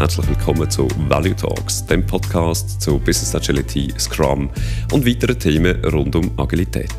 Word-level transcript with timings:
herzlich 0.00 0.28
willkommen 0.28 0.70
zu 0.70 0.88
Value 1.08 1.36
Talks, 1.36 1.84
dem 1.84 2.06
Podcast 2.06 2.80
zu 2.80 2.98
Business 2.98 3.34
Agility, 3.34 3.92
Scrum 3.98 4.48
und 4.92 5.06
weiteren 5.06 5.38
Themen 5.38 5.84
rund 5.84 6.16
um 6.16 6.30
Agilität. 6.38 6.94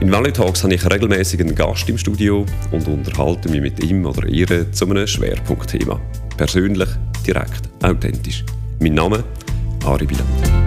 In 0.00 0.12
Value 0.12 0.32
Talks 0.32 0.62
habe 0.62 0.74
ich 0.74 0.88
regelmäßig 0.88 1.40
einen 1.40 1.56
Gast 1.56 1.88
im 1.88 1.98
Studio 1.98 2.46
und 2.70 2.86
unterhalte 2.86 3.48
mich 3.48 3.60
mit 3.60 3.82
ihm 3.82 4.06
oder 4.06 4.28
ihr 4.28 4.70
zu 4.70 4.84
einem 4.84 5.04
Schwerpunktthema. 5.04 6.00
Persönlich, 6.36 6.90
direkt, 7.26 7.68
authentisch. 7.82 8.44
Mein 8.78 8.94
Name 8.94 9.24
Ari 9.84 10.06
Biland. 10.06 10.57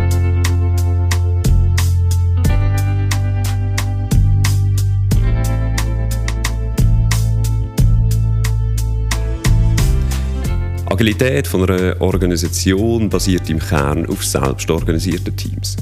Agilität 10.92 11.48
von 11.48 11.64
einer 11.64 12.02
Organisation 12.02 13.08
basiert 13.08 13.50
im 13.50 13.60
Kern 13.60 14.06
auf 14.08 14.26
selbstorganisierten 14.26 15.34
Teams. 15.38 15.78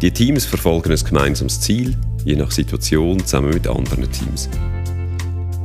Die 0.00 0.10
Teams 0.10 0.46
verfolgen 0.46 0.90
ein 0.90 1.04
gemeinsames 1.04 1.60
Ziel, 1.60 1.94
je 2.24 2.36
nach 2.36 2.50
Situation 2.50 3.20
zusammen 3.20 3.52
mit 3.52 3.68
anderen 3.68 4.10
Teams. 4.10 4.48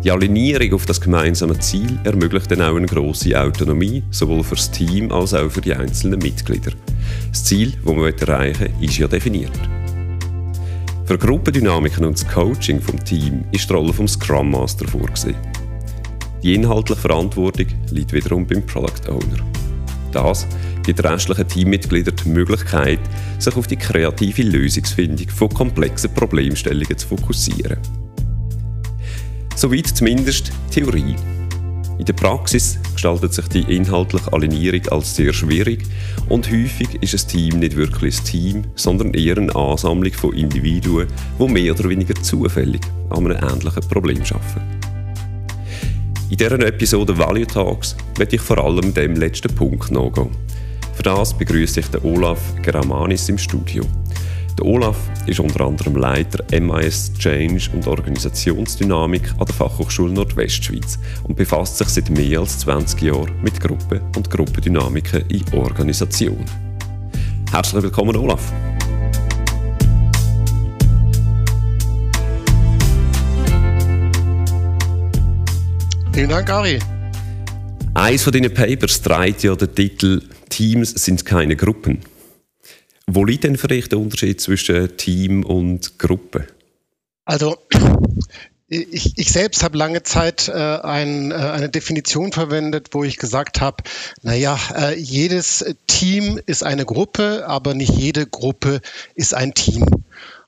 Die 0.03 0.11
Alignierung 0.11 0.73
auf 0.73 0.85
das 0.85 0.99
gemeinsame 0.99 1.57
Ziel 1.59 1.97
ermöglicht 2.03 2.51
dann 2.51 2.61
auch 2.61 2.75
eine 2.75 2.87
grosse 2.87 3.41
Autonomie, 3.41 4.03
sowohl 4.11 4.43
für 4.43 4.55
das 4.55 4.69
Team 4.69 5.13
als 5.13 5.33
auch 5.33 5.49
für 5.49 5.61
die 5.61 5.73
einzelnen 5.73 6.19
Mitglieder. 6.19 6.71
Das 7.29 7.45
Ziel, 7.45 7.71
das 7.71 7.95
man 7.95 8.13
erreichen 8.13 8.67
will, 8.79 8.89
ist 8.89 8.97
ja 8.97 9.07
definiert. 9.07 9.57
Für 11.05 11.17
Gruppendynamiken 11.17 12.03
und 12.03 12.19
das 12.19 12.27
Coaching 12.27 12.81
vom 12.81 13.01
Team 13.05 13.45
ist 13.53 13.69
die 13.69 13.73
Rolle 13.73 13.93
vom 13.93 14.09
Scrum 14.09 14.51
Master 14.51 14.85
vorgesehen. 14.89 15.37
Die 16.43 16.53
inhaltliche 16.53 17.01
Verantwortung 17.01 17.67
liegt 17.91 18.13
wiederum 18.13 18.45
beim 18.45 18.65
Product 18.65 19.09
Owner. 19.09 19.43
Das 20.11 20.47
gibt 20.83 21.03
restlichen 21.03 21.47
Teammitgliedern 21.47 22.15
die 22.23 22.29
Möglichkeit, 22.29 22.99
sich 23.39 23.55
auf 23.55 23.67
die 23.67 23.75
kreative 23.75 24.43
Lösungsfindung 24.43 25.29
von 25.29 25.49
komplexen 25.49 26.13
Problemstellungen 26.13 26.97
zu 26.97 27.07
fokussieren. 27.07 27.77
Soweit 29.55 29.87
zumindest 29.87 30.51
Theorie. 30.71 31.15
In 31.97 32.05
der 32.05 32.13
Praxis 32.13 32.77
gestaltet 32.93 33.33
sich 33.33 33.47
die 33.47 33.75
inhaltliche 33.75 34.31
Alignierung 34.31 34.87
als 34.89 35.15
sehr 35.15 35.33
schwierig 35.33 35.83
und 36.29 36.49
häufig 36.49 36.89
ist 37.01 37.15
ein 37.15 37.27
Team 37.27 37.59
nicht 37.59 37.75
wirklich 37.75 38.19
ein 38.19 38.23
Team, 38.23 38.63
sondern 38.75 39.15
eher 39.15 39.37
eine 39.37 39.55
Ansammlung 39.55 40.13
von 40.13 40.33
Individuen, 40.33 41.07
die 41.39 41.47
mehr 41.47 41.73
oder 41.73 41.89
weniger 41.89 42.13
zufällig 42.21 42.81
an 43.09 43.25
einem 43.25 43.37
ähnlichen 43.37 43.89
Problem 43.89 44.21
arbeiten. 44.21 44.76
In 46.29 46.35
dieser 46.35 46.59
Episode 46.59 47.17
Value 47.17 47.47
Talks 47.47 47.95
werde 48.17 48.35
ich 48.35 48.41
vor 48.41 48.57
allem 48.57 48.93
dem 48.93 49.15
letzten 49.15 49.55
Punkt 49.55 49.91
nachgehen. 49.91 50.29
Für 50.93 51.03
das 51.03 51.33
begrüße 51.33 51.79
ich 51.79 51.87
den 51.87 52.03
Olaf 52.03 52.39
Geramanis 52.61 53.29
im 53.29 53.37
Studio. 53.37 53.85
Der 54.57 54.65
Olaf 54.65 54.97
ist 55.25 55.39
unter 55.39 55.61
anderem 55.61 55.95
Leiter 55.95 56.43
MIS 56.59 57.13
Change 57.17 57.69
und 57.73 57.87
Organisationsdynamik 57.87 59.31
an 59.37 59.45
der 59.45 59.55
Fachhochschule 59.55 60.11
Nordwestschweiz 60.11 60.99
und 61.23 61.37
befasst 61.37 61.77
sich 61.77 61.87
seit 61.87 62.09
mehr 62.09 62.41
als 62.41 62.59
20 62.59 63.03
Jahren 63.03 63.31
mit 63.41 63.61
Gruppen 63.61 64.01
und 64.17 64.29
Gruppendynamiken 64.29 65.23
in 65.29 65.45
Organisation. 65.53 66.43
Herzlich 67.51 67.83
willkommen, 67.83 68.17
Olaf. 68.17 68.51
Vielen 76.17 76.29
Dank, 76.29 76.49
Ari. 76.49 76.79
Eins 77.93 78.23
von 78.23 78.33
deinen 78.33 78.51
Papers 78.51 79.03
trägt 79.03 79.43
ja 79.43 79.55
den 79.55 79.75
Titel 79.75 80.23
Teams 80.49 80.89
sind 80.89 81.25
keine 81.25 81.55
Gruppen. 81.55 81.99
Wo 83.05 83.23
liegt 83.23 83.43
denn 83.43 83.55
für 83.55 83.67
dich 83.67 83.87
der 83.87 83.99
Unterschied 83.99 84.41
zwischen 84.41 84.97
Team 84.97 85.45
und 85.45 85.99
Gruppe? 85.99 86.47
Also 87.23 87.59
ich, 88.67 89.15
ich, 89.15 89.31
selbst 89.31 89.63
habe 89.63 89.77
lange 89.77 90.01
Zeit 90.01 90.47
äh, 90.47 90.53
ein, 90.53 91.29
äh, 91.29 91.35
eine 91.35 91.69
Definition 91.69 92.31
verwendet, 92.31 92.87
wo 92.93 93.03
ich 93.03 93.17
gesagt 93.17 93.61
habe, 93.61 93.83
naja, 94.23 94.57
äh, 94.75 94.97
jedes 94.97 95.75
Team 95.85 96.41
ist 96.47 96.63
eine 96.63 96.85
Gruppe, 96.85 97.43
aber 97.45 97.75
nicht 97.75 97.93
jede 97.93 98.25
Gruppe 98.25 98.81
ist 99.13 99.35
ein 99.35 99.53
Team. 99.53 99.85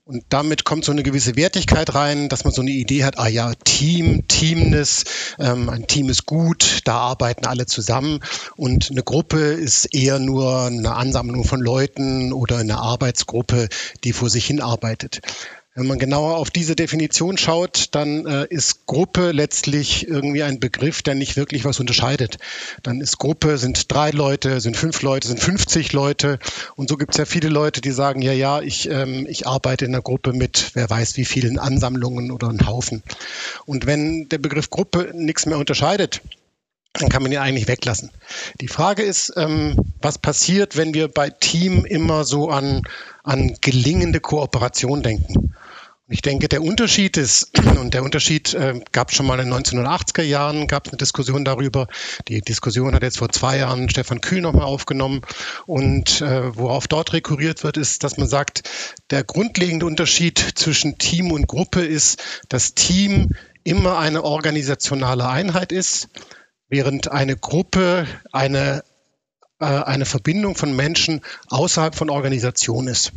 Und 0.10 0.24
damit 0.30 0.64
kommt 0.64 0.86
so 0.86 0.92
eine 0.92 1.04
gewisse 1.04 1.36
Wertigkeit 1.36 1.94
rein, 1.94 2.30
dass 2.30 2.44
man 2.44 2.52
so 2.52 2.64
eine 2.64 2.72
Idee 2.72 3.04
hat, 3.04 3.20
ah 3.20 3.28
ja, 3.28 3.54
Team, 3.64 4.28
Teamness, 4.28 5.04
ähm, 5.38 5.70
ein 5.70 5.86
Team 5.86 6.10
ist 6.10 6.26
gut, 6.26 6.80
da 6.86 6.98
arbeiten 6.98 7.46
alle 7.46 7.68
zusammen. 7.68 8.20
Und 8.56 8.90
eine 8.90 9.04
Gruppe 9.04 9.38
ist 9.38 9.94
eher 9.94 10.18
nur 10.18 10.64
eine 10.64 10.96
Ansammlung 10.96 11.44
von 11.44 11.60
Leuten 11.60 12.34
oder 12.34 12.58
eine 12.58 12.80
Arbeitsgruppe, 12.80 13.70
die 14.04 14.12
vor 14.12 14.32
sich 14.32 14.48
hin 14.48 14.62
arbeitet. 14.62 15.22
Wenn 15.80 15.88
man 15.88 15.98
genauer 15.98 16.36
auf 16.36 16.52
diese 16.52 16.76
Definition 16.76 17.38
schaut, 17.38 17.96
dann 17.96 18.26
äh, 18.26 18.46
ist 18.50 18.86
Gruppe 18.86 19.32
letztlich 19.32 20.06
irgendwie 20.10 20.44
ein 20.44 20.60
Begriff, 20.60 21.04
der 21.04 21.16
nicht 21.16 21.38
wirklich 21.38 21.64
was 21.64 21.80
unterscheidet. 21.80 22.38
Dann 22.84 23.00
ist 23.00 23.18
Gruppe, 23.18 23.58
sind 23.58 23.90
drei 23.90 24.10
Leute, 24.10 24.60
sind 24.60 24.76
fünf 24.76 25.02
Leute, 25.04 25.30
sind 25.30 25.40
50 25.40 25.94
Leute. 25.94 26.38
Und 26.76 26.90
so 26.90 26.98
gibt 26.98 27.12
es 27.12 27.18
ja 27.18 27.24
viele 27.24 27.48
Leute, 27.48 27.80
die 27.80 27.92
sagen, 27.92 28.22
ja, 28.22 28.34
ja, 28.34 28.60
ich, 28.60 28.90
ähm, 28.90 29.26
ich 29.30 29.48
arbeite 29.48 29.86
in 29.86 29.94
einer 29.94 30.02
Gruppe 30.02 30.34
mit, 30.34 30.72
wer 30.74 30.90
weiß 30.90 31.16
wie 31.16 31.24
vielen 31.24 31.58
Ansammlungen 31.58 32.32
oder 32.32 32.50
einem 32.50 32.68
Haufen. 32.68 33.02
Und 33.66 33.86
wenn 33.86 34.28
der 34.28 34.40
Begriff 34.40 34.70
Gruppe 34.70 35.12
nichts 35.14 35.46
mehr 35.46 35.58
unterscheidet, 35.58 36.22
dann 36.92 37.08
kann 37.08 37.24
man 37.24 37.32
ihn 37.32 37.38
eigentlich 37.38 37.70
weglassen. 37.70 38.12
Die 38.60 38.68
Frage 38.68 39.04
ist, 39.04 39.32
ähm, 39.38 39.78
was 40.02 40.18
passiert, 40.18 40.76
wenn 40.76 40.94
wir 40.94 41.08
bei 41.08 41.30
Team 41.30 41.86
immer 41.86 42.26
so 42.26 42.50
an, 42.50 42.82
an 43.24 43.56
gelingende 43.62 44.20
Kooperation 44.20 45.04
denken? 45.04 45.54
Ich 46.12 46.24
denke, 46.24 46.50
der 46.50 46.64
Unterschied 46.64 47.18
ist, 47.18 47.52
und 47.80 47.94
der 47.94 48.02
Unterschied 48.02 48.56
äh, 48.56 48.82
gab 48.92 49.10
es 49.10 49.16
schon 49.16 49.28
mal 49.28 49.40
in 49.40 49.52
den 49.52 49.64
1980er 49.64 50.24
Jahren, 50.24 50.66
gab 50.68 50.88
es 50.88 50.92
eine 50.92 50.98
Diskussion 50.98 51.46
darüber. 51.46 51.88
Die 52.28 52.42
Diskussion 52.42 52.96
hat 52.96 53.04
jetzt 53.04 53.20
vor 53.20 53.30
zwei 53.30 53.60
Jahren 53.60 53.90
Stefan 53.90 54.20
Kühl 54.20 54.42
nochmal 54.42 54.64
aufgenommen. 54.64 55.22
Und 55.68 56.22
äh, 56.22 56.56
worauf 56.58 56.88
dort 56.88 57.14
rekurriert 57.14 57.64
wird, 57.64 57.78
ist, 57.78 58.04
dass 58.04 58.18
man 58.18 58.28
sagt, 58.28 58.68
der 59.12 59.24
grundlegende 59.24 59.86
Unterschied 59.86 60.40
zwischen 60.56 60.98
Team 60.98 61.32
und 61.32 61.48
Gruppe 61.48 61.82
ist, 61.86 62.24
dass 62.50 62.74
Team 62.74 63.36
immer 63.64 64.00
eine 64.00 64.24
organisationale 64.24 65.30
Einheit 65.30 65.72
ist, 65.72 66.10
während 66.70 67.12
eine 67.12 67.36
Gruppe 67.36 68.08
eine, 68.32 68.84
äh, 69.60 69.66
eine 69.66 70.06
Verbindung 70.06 70.56
von 70.56 70.76
Menschen 70.76 71.22
außerhalb 71.50 71.94
von 71.94 72.10
Organisation 72.10 72.88
ist. 72.88 73.12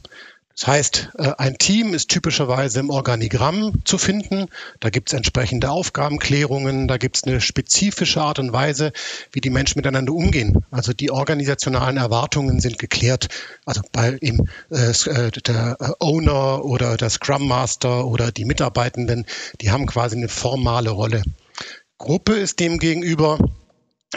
Das 0.59 0.67
heißt, 0.67 1.09
äh, 1.19 1.33
ein 1.39 1.59
Team 1.59 1.95
ist 1.95 2.09
typischerweise 2.11 2.81
im 2.81 2.91
Organigramm 2.91 3.85
zu 3.85 3.99
finden. 3.99 4.47
Da 4.81 4.91
gibt 4.91 5.11
es 5.11 5.15
entsprechende 5.15 5.71
Aufgabenklärungen, 5.71 6.89
da 6.89 6.99
gibt 6.99 7.17
es 7.17 7.25
eine 7.25 7.41
spezifische 7.41 8.21
Art 8.21 8.39
und 8.39 8.53
Weise, 8.53 8.93
wie 9.33 9.41
die 9.41 9.51
Menschen 9.51 9.79
miteinander 9.79 10.13
umgehen. 10.13 10.65
Also 10.71 10.93
die 10.93 11.11
organisationalen 11.11 11.97
Erwartungen 11.97 12.61
sind 12.61 12.79
geklärt. 12.79 13.29
Also 13.65 13.83
bei 13.93 14.17
ihm, 14.21 14.49
äh, 14.71 14.91
äh 14.91 15.31
der 15.31 15.77
Owner 16.01 16.65
oder 16.65 16.97
der 16.97 17.11
Scrum 17.11 17.49
Master 17.49 18.07
oder 18.07 18.31
die 18.31 18.45
Mitarbeitenden, 18.45 19.27
die 19.61 19.71
haben 19.71 19.87
quasi 19.87 20.17
eine 20.17 20.29
formale 20.29 20.91
Rolle. 20.91 21.23
Gruppe 21.99 22.35
ist 22.35 22.59
demgegenüber 22.61 23.39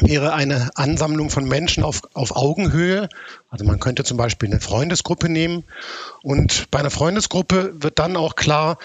wäre 0.01 0.33
eine 0.33 0.69
Ansammlung 0.75 1.29
von 1.29 1.47
Menschen 1.47 1.83
auf, 1.83 2.01
auf 2.13 2.35
Augenhöhe. 2.35 3.09
Also 3.49 3.65
man 3.65 3.79
könnte 3.79 4.03
zum 4.03 4.17
Beispiel 4.17 4.49
eine 4.49 4.59
Freundesgruppe 4.59 5.29
nehmen. 5.29 5.63
Und 6.21 6.69
bei 6.71 6.79
einer 6.79 6.91
Freundesgruppe 6.91 7.73
wird 7.75 7.99
dann 7.99 8.17
auch 8.17 8.35
klar, 8.35 8.77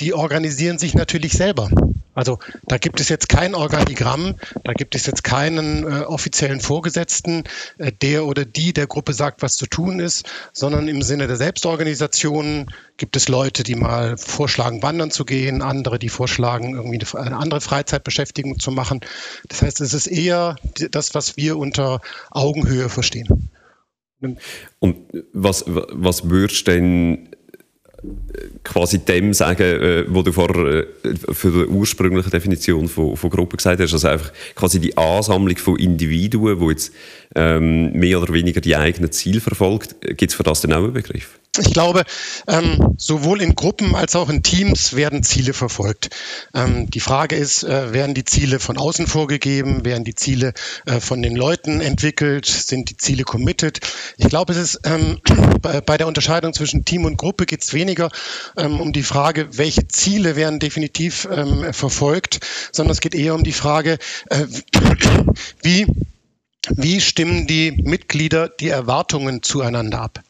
die 0.00 0.14
organisieren 0.14 0.78
sich 0.78 0.94
natürlich 0.94 1.32
selber. 1.32 1.70
Also 2.14 2.38
da 2.66 2.78
gibt 2.78 3.00
es 3.00 3.08
jetzt 3.08 3.28
kein 3.28 3.54
Organigramm, 3.54 4.36
da 4.64 4.72
gibt 4.72 4.94
es 4.94 5.06
jetzt 5.06 5.24
keinen 5.24 5.84
äh, 5.84 6.04
offiziellen 6.04 6.60
Vorgesetzten, 6.60 7.44
äh, 7.78 7.90
der 7.90 8.26
oder 8.26 8.44
die 8.44 8.72
der 8.72 8.86
Gruppe 8.86 9.14
sagt, 9.14 9.42
was 9.42 9.56
zu 9.56 9.66
tun 9.66 9.98
ist, 9.98 10.28
sondern 10.52 10.88
im 10.88 11.02
Sinne 11.02 11.26
der 11.26 11.36
Selbstorganisation 11.36 12.70
gibt 12.98 13.16
es 13.16 13.28
Leute, 13.28 13.62
die 13.62 13.76
mal 13.76 14.18
vorschlagen, 14.18 14.82
wandern 14.82 15.10
zu 15.10 15.24
gehen, 15.24 15.62
andere, 15.62 15.98
die 15.98 16.10
vorschlagen, 16.10 16.74
irgendwie 16.74 17.00
eine 17.16 17.38
andere 17.38 17.60
Freizeitbeschäftigung 17.60 18.58
zu 18.58 18.70
machen. 18.70 19.00
Das 19.48 19.62
heißt, 19.62 19.80
es 19.80 19.94
ist 19.94 20.06
eher 20.06 20.56
das, 20.90 21.14
was 21.14 21.36
wir 21.36 21.56
unter 21.56 22.00
Augenhöhe 22.30 22.88
verstehen. 22.88 23.50
Und 24.78 24.98
was, 25.32 25.64
was 25.66 26.30
würdest 26.30 26.68
du 26.68 26.72
denn 26.72 27.28
quasi 28.64 28.98
dem 28.98 29.32
sagen, 29.32 29.62
äh, 29.62 30.04
wo 30.08 30.22
du 30.22 30.32
vorher 30.32 30.86
äh, 31.04 31.14
für 31.32 31.50
die 31.50 31.70
ursprüngliche 31.70 32.30
Definition 32.30 32.88
von, 32.88 33.16
von 33.16 33.30
Gruppe 33.30 33.56
gesagt 33.56 33.80
hast, 33.80 33.92
also 33.92 34.08
einfach 34.08 34.32
quasi 34.54 34.80
die 34.80 34.96
Ansammlung 34.96 35.56
von 35.56 35.78
Individuen, 35.78 36.58
die 36.58 36.66
jetzt 36.66 36.92
ähm, 37.34 37.92
mehr 37.92 38.20
oder 38.20 38.32
weniger 38.32 38.60
die 38.60 38.76
eigenen 38.76 39.12
Ziele 39.12 39.40
verfolgt. 39.40 39.96
Gibt 40.00 40.30
es 40.30 40.34
für 40.34 40.42
das 40.42 40.60
denn 40.60 40.72
auch 40.72 40.84
einen 40.84 40.92
Begriff? 40.92 41.38
Ich 41.58 41.74
glaube, 41.74 42.04
ähm, 42.48 42.94
sowohl 42.96 43.42
in 43.42 43.54
Gruppen 43.54 43.94
als 43.94 44.16
auch 44.16 44.30
in 44.30 44.42
Teams 44.42 44.96
werden 44.96 45.22
Ziele 45.22 45.52
verfolgt. 45.52 46.08
Ähm, 46.54 46.88
die 46.88 47.00
Frage 47.00 47.36
ist, 47.36 47.62
äh, 47.62 47.92
werden 47.92 48.14
die 48.14 48.24
Ziele 48.24 48.58
von 48.58 48.78
außen 48.78 49.06
vorgegeben? 49.06 49.84
Werden 49.84 50.04
die 50.04 50.14
Ziele 50.14 50.54
äh, 50.86 50.98
von 50.98 51.20
den 51.20 51.36
Leuten 51.36 51.82
entwickelt? 51.82 52.46
Sind 52.46 52.88
die 52.88 52.96
Ziele 52.96 53.24
committed? 53.24 53.80
Ich 54.16 54.30
glaube, 54.30 54.54
es 54.54 54.58
ist 54.58 54.80
ähm, 54.84 55.20
bei, 55.60 55.82
bei, 55.82 55.98
der 55.98 56.06
Unterscheidung 56.06 56.54
zwischen 56.54 56.86
Team 56.86 57.04
und 57.04 57.18
Gruppe 57.18 57.44
geht 57.44 57.62
es 57.62 57.74
weniger 57.74 58.08
ähm, 58.56 58.80
um 58.80 58.94
die 58.94 59.02
Frage, 59.02 59.48
welche 59.58 59.86
Ziele 59.88 60.36
werden 60.36 60.58
definitiv 60.58 61.28
ähm, 61.30 61.74
verfolgt, 61.74 62.40
sondern 62.72 62.92
es 62.92 63.02
geht 63.02 63.14
eher 63.14 63.34
um 63.34 63.44
die 63.44 63.52
Frage, 63.52 63.98
äh, 64.30 64.46
wie, 65.62 65.86
wie 66.70 67.00
stimmen 67.00 67.46
die 67.46 67.72
Mitglieder 67.72 68.48
die 68.48 68.68
Erwartungen 68.68 69.42
zueinander 69.42 70.00
ab? 70.00 70.22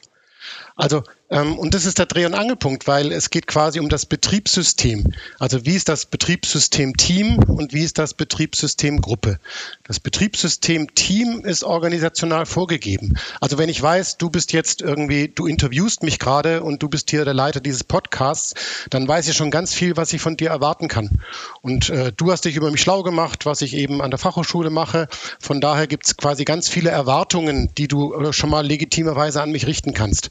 Also, 0.76 1.02
und 1.40 1.72
das 1.72 1.86
ist 1.86 1.98
der 1.98 2.06
Dreh- 2.06 2.26
und 2.26 2.34
Angelpunkt, 2.34 2.86
weil 2.86 3.10
es 3.10 3.30
geht 3.30 3.46
quasi 3.46 3.80
um 3.80 3.88
das 3.88 4.04
Betriebssystem. 4.04 5.14
Also 5.38 5.64
wie 5.64 5.74
ist 5.74 5.88
das 5.88 6.04
Betriebssystem 6.04 6.96
Team 6.98 7.38
und 7.38 7.72
wie 7.72 7.82
ist 7.82 7.98
das 7.98 8.12
Betriebssystem 8.12 9.00
Gruppe? 9.00 9.38
Das 9.84 9.98
Betriebssystem 9.98 10.94
Team 10.94 11.42
ist 11.44 11.64
organisational 11.64 12.44
vorgegeben. 12.44 13.14
Also 13.40 13.56
wenn 13.56 13.70
ich 13.70 13.80
weiß, 13.80 14.18
du 14.18 14.28
bist 14.28 14.52
jetzt 14.52 14.82
irgendwie, 14.82 15.28
du 15.28 15.46
interviewst 15.46 16.02
mich 16.02 16.18
gerade 16.18 16.62
und 16.62 16.82
du 16.82 16.90
bist 16.90 17.08
hier 17.10 17.24
der 17.24 17.32
Leiter 17.32 17.60
dieses 17.60 17.82
Podcasts, 17.82 18.52
dann 18.90 19.08
weiß 19.08 19.26
ich 19.26 19.34
schon 19.34 19.50
ganz 19.50 19.72
viel, 19.72 19.96
was 19.96 20.12
ich 20.12 20.20
von 20.20 20.36
dir 20.36 20.50
erwarten 20.50 20.88
kann. 20.88 21.22
Und 21.62 21.88
äh, 21.88 22.12
du 22.14 22.30
hast 22.30 22.44
dich 22.44 22.56
über 22.56 22.70
mich 22.70 22.82
schlau 22.82 23.02
gemacht, 23.02 23.46
was 23.46 23.62
ich 23.62 23.74
eben 23.74 24.02
an 24.02 24.10
der 24.10 24.18
Fachhochschule 24.18 24.68
mache. 24.68 25.08
Von 25.40 25.62
daher 25.62 25.86
gibt 25.86 26.04
es 26.04 26.18
quasi 26.18 26.44
ganz 26.44 26.68
viele 26.68 26.90
Erwartungen, 26.90 27.70
die 27.78 27.88
du 27.88 28.12
äh, 28.12 28.32
schon 28.34 28.50
mal 28.50 28.66
legitimerweise 28.66 29.40
an 29.40 29.50
mich 29.50 29.66
richten 29.66 29.94
kannst. 29.94 30.28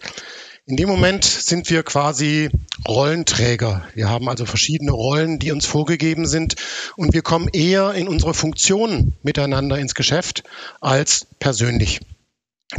In 0.72 0.78
dem 0.78 0.88
Moment 0.88 1.26
sind 1.26 1.70
wir 1.70 1.84
quasi 1.84 2.50
Rollenträger. 2.88 3.86
Wir 3.94 4.08
haben 4.08 4.30
also 4.30 4.46
verschiedene 4.46 4.94
Rollen, 4.94 5.38
die 5.38 5.52
uns 5.52 5.66
vorgegeben 5.66 6.26
sind 6.26 6.56
und 6.96 7.14
wir 7.14 7.24
kommen 7.24 7.50
eher 7.52 7.94
in 7.94 8.08
unsere 8.08 8.34
Funktionen 8.34 9.18
miteinander 9.22 9.78
ins 9.78 9.96
Geschäft 9.96 10.44
als 10.80 11.28
persönlich. 11.40 12.00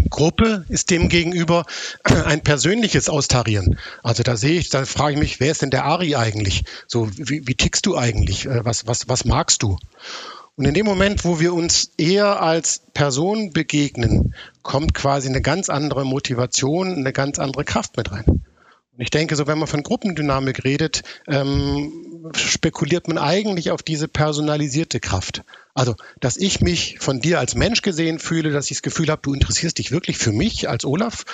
Gruppe 0.08 0.64
ist 0.70 0.88
dem 0.88 1.10
gegenüber 1.10 1.66
ein 2.04 2.40
persönliches 2.40 3.10
Austarieren. 3.10 3.78
Also 4.02 4.22
da 4.22 4.38
sehe 4.38 4.58
ich, 4.58 4.70
da 4.70 4.86
frage 4.86 5.12
ich 5.12 5.18
mich, 5.18 5.40
wer 5.40 5.50
ist 5.50 5.60
denn 5.60 5.68
der 5.68 5.84
Ari 5.84 6.16
eigentlich? 6.16 6.64
So, 6.86 7.10
wie, 7.14 7.46
wie 7.46 7.56
tickst 7.56 7.84
du 7.84 7.98
eigentlich? 7.98 8.46
Äh, 8.46 8.64
was, 8.64 8.86
was, 8.86 9.10
was 9.10 9.26
magst 9.26 9.62
du? 9.62 9.76
Und 10.56 10.66
in 10.66 10.74
dem 10.74 10.84
Moment, 10.84 11.24
wo 11.24 11.40
wir 11.40 11.54
uns 11.54 11.92
eher 11.96 12.42
als 12.42 12.82
Person 12.92 13.52
begegnen, 13.52 14.34
kommt 14.62 14.92
quasi 14.92 15.28
eine 15.28 15.40
ganz 15.40 15.70
andere 15.70 16.04
Motivation, 16.04 16.94
eine 16.94 17.12
ganz 17.12 17.38
andere 17.38 17.64
Kraft 17.64 17.96
mit 17.96 18.12
rein. 18.12 18.44
Ich 19.02 19.10
denke, 19.10 19.34
so 19.34 19.48
wenn 19.48 19.58
man 19.58 19.66
von 19.66 19.82
Gruppendynamik 19.82 20.62
redet, 20.62 21.02
ähm, 21.26 21.92
spekuliert 22.36 23.08
man 23.08 23.18
eigentlich 23.18 23.72
auf 23.72 23.82
diese 23.82 24.06
personalisierte 24.06 25.00
Kraft. 25.00 25.42
Also, 25.74 25.96
dass 26.20 26.36
ich 26.36 26.60
mich 26.60 26.98
von 27.00 27.20
dir 27.20 27.40
als 27.40 27.56
Mensch 27.56 27.82
gesehen 27.82 28.20
fühle, 28.20 28.52
dass 28.52 28.70
ich 28.70 28.76
das 28.76 28.82
Gefühl 28.82 29.08
habe, 29.08 29.22
du 29.24 29.34
interessierst 29.34 29.78
dich 29.78 29.90
wirklich 29.90 30.18
für 30.18 30.30
mich 30.30 30.68
als 30.68 30.84
Olaf 30.84 31.24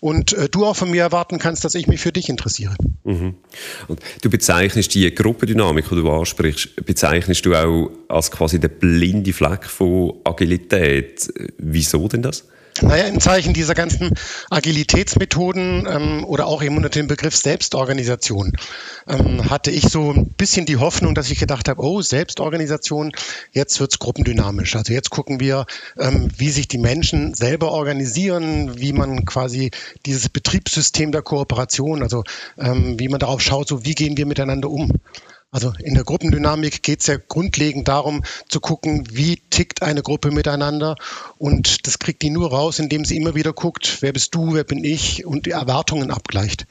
und 0.00 0.32
äh, 0.32 0.48
du 0.48 0.66
auch 0.66 0.74
von 0.74 0.90
mir 0.90 1.02
erwarten 1.02 1.38
kannst, 1.38 1.64
dass 1.64 1.76
ich 1.76 1.86
mich 1.86 2.00
für 2.00 2.10
dich 2.10 2.28
interessiere. 2.28 2.74
Mhm. 3.04 3.36
Und 3.86 4.00
du 4.22 4.28
bezeichnest 4.28 4.92
die 4.92 5.14
Gruppendynamik, 5.14 5.88
die 5.90 5.94
du 5.94 6.10
ansprichst, 6.10 6.84
bezeichnest 6.84 7.46
du 7.46 7.54
auch 7.54 7.90
als 8.08 8.32
quasi 8.32 8.58
der 8.58 8.68
blinde 8.68 9.32
Fleck 9.32 9.66
von 9.66 10.14
Agilität. 10.24 11.32
Wieso 11.58 12.08
denn 12.08 12.22
das? 12.22 12.48
Naja, 12.80 13.04
im 13.04 13.20
Zeichen 13.20 13.52
dieser 13.52 13.74
ganzen 13.74 14.14
Agilitätsmethoden 14.50 15.86
ähm, 15.86 16.24
oder 16.24 16.46
auch 16.46 16.62
eben 16.62 16.76
unter 16.76 16.88
dem 16.88 17.06
Begriff 17.06 17.36
Selbstorganisation 17.36 18.52
ähm, 19.06 19.50
hatte 19.50 19.70
ich 19.70 19.84
so 19.88 20.12
ein 20.12 20.28
bisschen 20.30 20.64
die 20.64 20.78
Hoffnung, 20.78 21.14
dass 21.14 21.30
ich 21.30 21.38
gedacht 21.38 21.68
habe, 21.68 21.82
oh, 21.82 22.00
Selbstorganisation, 22.00 23.12
jetzt 23.52 23.78
wird's 23.78 23.98
gruppendynamisch. 23.98 24.74
Also 24.74 24.94
jetzt 24.94 25.10
gucken 25.10 25.38
wir, 25.38 25.66
ähm, 25.98 26.30
wie 26.36 26.50
sich 26.50 26.66
die 26.66 26.78
Menschen 26.78 27.34
selber 27.34 27.72
organisieren, 27.72 28.78
wie 28.80 28.94
man 28.94 29.26
quasi 29.26 29.70
dieses 30.06 30.30
Betriebssystem 30.30 31.12
der 31.12 31.22
Kooperation, 31.22 32.02
also 32.02 32.24
ähm, 32.58 32.98
wie 32.98 33.08
man 33.08 33.20
darauf 33.20 33.42
schaut, 33.42 33.68
so 33.68 33.84
wie 33.84 33.94
gehen 33.94 34.16
wir 34.16 34.24
miteinander 34.26 34.70
um. 34.70 34.92
Also 35.54 35.70
in 35.78 35.92
der 35.94 36.04
Gruppendynamik 36.04 36.82
geht 36.82 37.02
es 37.02 37.08
ja 37.08 37.18
grundlegend 37.18 37.86
darum 37.86 38.24
zu 38.48 38.58
gucken, 38.58 39.06
wie 39.12 39.36
tickt 39.50 39.82
eine 39.82 40.02
Gruppe 40.02 40.30
miteinander. 40.30 40.96
Und 41.36 41.86
das 41.86 41.98
kriegt 41.98 42.22
die 42.22 42.30
nur 42.30 42.50
raus, 42.50 42.78
indem 42.78 43.04
sie 43.04 43.18
immer 43.18 43.34
wieder 43.34 43.52
guckt, 43.52 43.98
wer 44.00 44.14
bist 44.14 44.34
du, 44.34 44.54
wer 44.54 44.64
bin 44.64 44.82
ich 44.82 45.26
und 45.26 45.44
die 45.44 45.50
Erwartungen 45.50 46.10
abgleicht. 46.10 46.66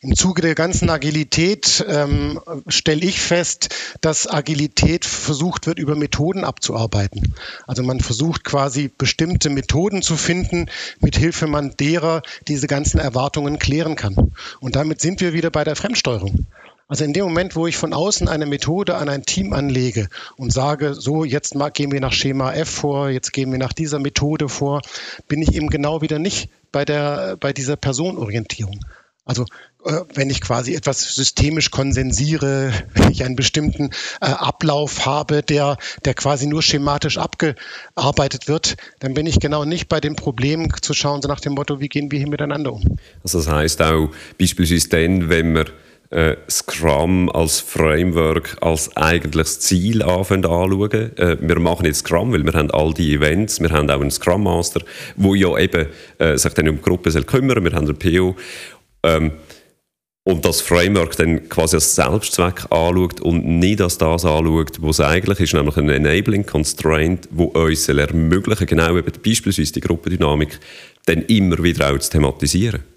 Im 0.00 0.16
Zuge 0.16 0.40
der 0.40 0.54
ganzen 0.54 0.88
Agilität 0.88 1.84
ähm, 1.86 2.40
stelle 2.68 3.04
ich 3.04 3.20
fest, 3.20 3.68
dass 4.00 4.26
Agilität 4.26 5.04
versucht 5.04 5.66
wird, 5.66 5.78
über 5.78 5.94
Methoden 5.94 6.44
abzuarbeiten. 6.44 7.34
Also 7.66 7.82
man 7.82 8.00
versucht 8.00 8.44
quasi 8.44 8.88
bestimmte 8.88 9.50
Methoden 9.50 10.00
zu 10.00 10.16
finden, 10.16 10.70
mit 11.00 11.18
Hilfe 11.18 11.48
man 11.48 11.76
derer 11.76 12.22
diese 12.48 12.66
ganzen 12.66 12.98
Erwartungen 12.98 13.58
klären 13.58 13.94
kann. 13.94 14.32
Und 14.58 14.74
damit 14.74 15.02
sind 15.02 15.20
wir 15.20 15.34
wieder 15.34 15.50
bei 15.50 15.64
der 15.64 15.76
Fremdsteuerung. 15.76 16.46
Also 16.92 17.04
in 17.04 17.14
dem 17.14 17.24
Moment, 17.24 17.56
wo 17.56 17.66
ich 17.66 17.78
von 17.78 17.94
außen 17.94 18.28
eine 18.28 18.44
Methode 18.44 18.96
an 18.96 19.08
ein 19.08 19.24
Team 19.24 19.54
anlege 19.54 20.08
und 20.36 20.52
sage, 20.52 20.92
so 20.92 21.24
jetzt 21.24 21.54
mal 21.54 21.70
gehen 21.70 21.90
wir 21.90 22.02
nach 22.02 22.12
Schema 22.12 22.52
F 22.52 22.68
vor, 22.68 23.08
jetzt 23.08 23.32
gehen 23.32 23.50
wir 23.50 23.58
nach 23.58 23.72
dieser 23.72 23.98
Methode 23.98 24.50
vor, 24.50 24.82
bin 25.26 25.40
ich 25.40 25.54
eben 25.54 25.70
genau 25.70 26.02
wieder 26.02 26.18
nicht 26.18 26.50
bei 26.70 26.84
der 26.84 27.38
bei 27.40 27.54
dieser 27.54 27.76
Personorientierung. 27.76 28.78
Also 29.24 29.46
äh, 29.86 30.00
wenn 30.12 30.28
ich 30.28 30.42
quasi 30.42 30.74
etwas 30.74 31.14
systemisch 31.14 31.70
konsensiere, 31.70 32.74
wenn 32.92 33.10
ich 33.10 33.24
einen 33.24 33.36
bestimmten 33.36 33.88
äh, 34.20 34.26
Ablauf 34.26 35.06
habe, 35.06 35.42
der, 35.42 35.78
der 36.04 36.12
quasi 36.12 36.46
nur 36.46 36.62
schematisch 36.62 37.16
abgearbeitet 37.16 38.48
wird, 38.48 38.76
dann 38.98 39.14
bin 39.14 39.24
ich 39.24 39.40
genau 39.40 39.64
nicht 39.64 39.88
bei 39.88 40.00
dem 40.02 40.14
Problem 40.14 40.68
zu 40.82 40.92
schauen, 40.92 41.22
so 41.22 41.28
nach 41.28 41.40
dem 41.40 41.54
Motto, 41.54 41.80
wie 41.80 41.88
gehen 41.88 42.10
wir 42.10 42.18
hier 42.18 42.28
miteinander 42.28 42.70
um. 42.74 42.98
Also 43.24 43.38
das 43.38 43.48
heißt 43.48 43.80
auch 43.80 44.10
beispielsweise 44.38 44.90
dann, 44.90 45.30
wenn 45.30 45.54
wir 45.54 45.66
äh, 46.12 46.36
Scrum 46.48 47.30
als 47.30 47.60
Framework 47.60 48.56
als 48.60 48.96
eigentliches 48.96 49.60
Ziel 49.60 50.02
anschauen. 50.02 51.16
Äh, 51.16 51.36
wir 51.40 51.58
machen 51.58 51.86
jetzt 51.86 52.00
Scrum, 52.00 52.32
weil 52.32 52.44
wir 52.44 52.52
haben 52.52 52.70
all 52.70 52.92
die 52.92 53.14
Events, 53.14 53.60
wir 53.60 53.70
haben 53.70 53.90
auch 53.90 54.00
einen 54.00 54.10
Scrum 54.10 54.44
Master, 54.44 54.82
wo 55.16 55.34
ja 55.34 55.56
eben 55.58 55.86
äh, 56.18 56.36
sich 56.36 56.52
dann 56.54 56.68
um 56.68 56.76
die 56.76 56.82
Gruppe 56.82 57.10
soll 57.10 57.24
kümmern, 57.24 57.64
wir 57.64 57.72
haben 57.72 57.86
einen 57.86 57.98
PO. 57.98 58.36
Ähm, 59.02 59.32
und 60.24 60.44
das 60.44 60.60
Framework 60.60 61.16
dann 61.16 61.48
quasi 61.48 61.76
als 61.76 61.96
Selbstzweck 61.96 62.66
anschaut 62.70 63.20
und 63.20 63.44
nicht 63.44 63.80
als 63.80 63.98
das 63.98 64.24
anschaut, 64.24 64.80
was 64.80 65.00
es 65.00 65.04
eigentlich 65.04 65.40
ist, 65.40 65.54
nämlich 65.54 65.76
ein 65.76 65.88
Enabling 65.88 66.46
Constraint, 66.46 67.28
wo 67.32 67.46
uns 67.46 67.88
ermöglichen, 67.88 68.66
genau 68.66 68.96
eben 68.96 69.12
beispielsweise 69.24 69.72
die 69.72 69.80
Gruppendynamik, 69.80 70.60
dann 71.06 71.22
immer 71.22 71.60
wieder 71.62 71.92
auch 71.92 71.98
zu 71.98 72.10
thematisieren. 72.10 72.91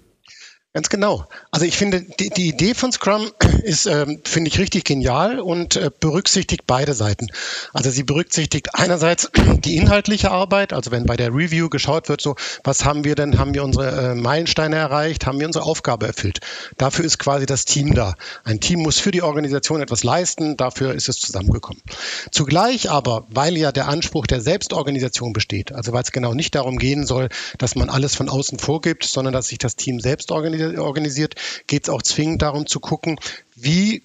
Ganz 0.76 0.90
genau. 0.90 1.24
Also 1.50 1.64
ich 1.64 1.74
finde, 1.74 2.02
die, 2.02 2.28
die 2.28 2.48
Idee 2.48 2.74
von 2.74 2.92
Scrum 2.92 3.30
ist, 3.66 3.86
ähm, 3.86 4.20
finde 4.24 4.48
ich, 4.48 4.58
richtig 4.58 4.84
genial 4.84 5.40
und 5.40 5.76
äh, 5.76 5.90
berücksichtigt 5.98 6.62
beide 6.68 6.94
Seiten. 6.94 7.26
Also 7.72 7.90
sie 7.90 8.04
berücksichtigt 8.04 8.74
einerseits 8.74 9.28
die 9.64 9.76
inhaltliche 9.76 10.30
Arbeit, 10.30 10.72
also 10.72 10.92
wenn 10.92 11.04
bei 11.04 11.16
der 11.16 11.34
Review 11.34 11.68
geschaut 11.68 12.08
wird, 12.08 12.20
so 12.20 12.36
was 12.62 12.84
haben 12.84 13.04
wir 13.04 13.16
denn, 13.16 13.38
haben 13.38 13.54
wir 13.54 13.64
unsere 13.64 14.12
äh, 14.12 14.14
Meilensteine 14.14 14.76
erreicht, 14.76 15.26
haben 15.26 15.40
wir 15.40 15.48
unsere 15.48 15.64
Aufgabe 15.64 16.06
erfüllt. 16.06 16.38
Dafür 16.78 17.04
ist 17.04 17.18
quasi 17.18 17.44
das 17.44 17.64
Team 17.64 17.94
da. 17.94 18.14
Ein 18.44 18.60
Team 18.60 18.82
muss 18.82 19.00
für 19.00 19.10
die 19.10 19.22
Organisation 19.22 19.82
etwas 19.82 20.04
leisten, 20.04 20.56
dafür 20.56 20.94
ist 20.94 21.08
es 21.08 21.18
zusammengekommen. 21.18 21.82
Zugleich 22.30 22.88
aber, 22.88 23.26
weil 23.30 23.56
ja 23.56 23.72
der 23.72 23.88
Anspruch 23.88 24.28
der 24.28 24.40
Selbstorganisation 24.40 25.32
besteht, 25.32 25.72
also 25.72 25.92
weil 25.92 26.04
es 26.04 26.12
genau 26.12 26.34
nicht 26.34 26.54
darum 26.54 26.78
gehen 26.78 27.04
soll, 27.04 27.30
dass 27.58 27.74
man 27.74 27.90
alles 27.90 28.14
von 28.14 28.28
außen 28.28 28.60
vorgibt, 28.60 29.02
sondern 29.04 29.34
dass 29.34 29.48
sich 29.48 29.58
das 29.58 29.74
Team 29.74 29.98
selbst 29.98 30.30
organisiert, 30.30 30.78
organisiert, 30.78 31.34
geht 31.66 31.84
es 31.84 31.90
auch 31.90 32.02
zwingend 32.02 32.42
darum 32.42 32.66
zu 32.66 32.78
gucken, 32.78 33.18
wie 33.56 34.02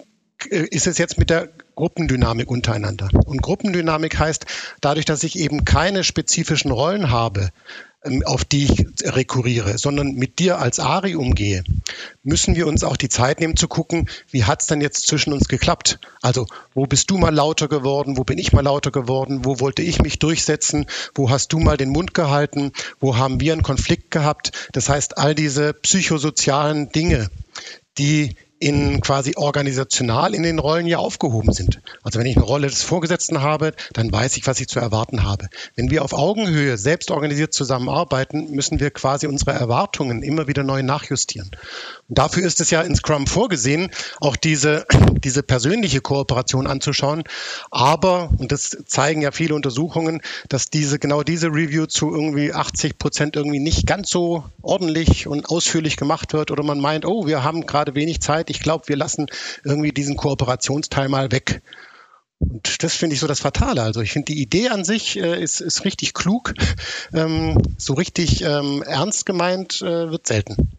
äh, 0.49 0.65
ist 0.71 0.87
es 0.87 0.97
jetzt 0.97 1.19
mit 1.19 1.29
der 1.29 1.49
Gruppendynamik 1.75 2.49
untereinander. 2.49 3.09
Und 3.25 3.41
Gruppendynamik 3.41 4.17
heißt, 4.17 4.45
dadurch, 4.81 5.05
dass 5.05 5.23
ich 5.23 5.37
eben 5.37 5.65
keine 5.65 6.03
spezifischen 6.03 6.71
Rollen 6.71 7.11
habe, 7.11 7.49
ähm, 8.03 8.23
auf 8.25 8.45
die 8.45 8.65
ich 8.65 8.85
rekurriere, 9.03 9.77
sondern 9.77 10.13
mit 10.13 10.39
dir 10.39 10.59
als 10.59 10.79
Ari 10.79 11.15
umgehe, 11.15 11.63
müssen 12.23 12.55
wir 12.55 12.67
uns 12.67 12.83
auch 12.83 12.97
die 12.97 13.09
Zeit 13.09 13.39
nehmen 13.39 13.55
zu 13.55 13.67
gucken, 13.67 14.09
wie 14.29 14.43
hat 14.43 14.61
es 14.61 14.67
denn 14.67 14.81
jetzt 14.81 15.07
zwischen 15.07 15.33
uns 15.33 15.47
geklappt? 15.47 15.99
Also, 16.21 16.47
wo 16.73 16.85
bist 16.85 17.09
du 17.11 17.17
mal 17.17 17.33
lauter 17.33 17.67
geworden? 17.67 18.17
Wo 18.17 18.23
bin 18.23 18.37
ich 18.37 18.53
mal 18.53 18.63
lauter 18.63 18.91
geworden? 18.91 19.45
Wo 19.45 19.59
wollte 19.59 19.81
ich 19.81 20.01
mich 20.01 20.19
durchsetzen? 20.19 20.87
Wo 21.13 21.29
hast 21.29 21.53
du 21.53 21.59
mal 21.59 21.77
den 21.77 21.89
Mund 21.89 22.13
gehalten? 22.13 22.71
Wo 22.99 23.17
haben 23.17 23.39
wir 23.39 23.53
einen 23.53 23.63
Konflikt 23.63 24.11
gehabt? 24.11 24.51
Das 24.71 24.89
heißt, 24.89 25.17
all 25.17 25.35
diese 25.35 25.73
psychosozialen 25.73 26.89
Dinge, 26.89 27.29
die 27.97 28.35
in 28.61 29.01
quasi 29.01 29.33
organisational 29.37 30.35
in 30.35 30.43
den 30.43 30.59
Rollen 30.59 30.85
ja 30.85 30.99
aufgehoben 30.99 31.51
sind. 31.51 31.81
Also 32.03 32.19
wenn 32.19 32.27
ich 32.27 32.37
eine 32.37 32.45
Rolle 32.45 32.67
des 32.67 32.83
Vorgesetzten 32.83 33.41
habe, 33.41 33.73
dann 33.93 34.11
weiß 34.11 34.37
ich, 34.37 34.45
was 34.45 34.59
ich 34.59 34.67
zu 34.67 34.79
erwarten 34.79 35.23
habe. 35.23 35.49
Wenn 35.75 35.89
wir 35.89 36.03
auf 36.03 36.13
Augenhöhe 36.13 36.77
selbst 36.77 37.09
organisiert 37.09 37.55
zusammenarbeiten, 37.55 38.51
müssen 38.51 38.79
wir 38.79 38.91
quasi 38.91 39.25
unsere 39.25 39.53
Erwartungen 39.53 40.21
immer 40.21 40.47
wieder 40.47 40.61
neu 40.61 40.83
nachjustieren. 40.83 41.49
Und 42.07 42.17
dafür 42.19 42.45
ist 42.45 42.61
es 42.61 42.69
ja 42.69 42.81
in 42.81 42.95
Scrum 42.95 43.25
vorgesehen, 43.25 43.89
auch 44.19 44.35
diese, 44.35 44.85
diese 45.23 45.41
persönliche 45.41 46.01
Kooperation 46.01 46.67
anzuschauen. 46.67 47.23
Aber, 47.71 48.29
und 48.37 48.51
das 48.51 48.77
zeigen 48.85 49.21
ja 49.23 49.31
viele 49.31 49.55
Untersuchungen, 49.55 50.21
dass 50.49 50.69
diese, 50.69 50.99
genau 50.99 51.23
diese 51.23 51.47
Review 51.47 51.87
zu 51.87 52.13
irgendwie 52.13 52.53
80 52.53 52.99
Prozent 52.99 53.35
irgendwie 53.35 53.59
nicht 53.59 53.87
ganz 53.87 54.11
so 54.11 54.43
ordentlich 54.61 55.25
und 55.25 55.49
ausführlich 55.49 55.97
gemacht 55.97 56.33
wird 56.33 56.51
oder 56.51 56.61
man 56.61 56.79
meint, 56.79 57.07
oh, 57.07 57.25
wir 57.25 57.43
haben 57.43 57.65
gerade 57.65 57.95
wenig 57.95 58.21
Zeit, 58.21 58.50
ich 58.51 58.59
glaube, 58.59 58.87
wir 58.87 58.97
lassen 58.97 59.27
irgendwie 59.63 59.91
diesen 59.91 60.15
Kooperationsteil 60.17 61.09
mal 61.09 61.31
weg. 61.31 61.61
Und 62.39 62.83
das 62.83 62.95
finde 62.95 63.13
ich 63.13 63.19
so 63.19 63.27
das 63.27 63.39
Fatale. 63.39 63.83
Also 63.83 64.01
ich 64.01 64.11
finde 64.11 64.33
die 64.33 64.41
Idee 64.41 64.69
an 64.69 64.83
sich 64.83 65.17
äh, 65.17 65.41
ist, 65.41 65.61
ist 65.61 65.85
richtig 65.85 66.13
klug. 66.13 66.53
Ähm, 67.13 67.57
so 67.77 67.93
richtig 67.93 68.43
ähm, 68.43 68.83
ernst 68.85 69.25
gemeint 69.25 69.81
äh, 69.81 70.09
wird 70.09 70.27
selten. 70.27 70.69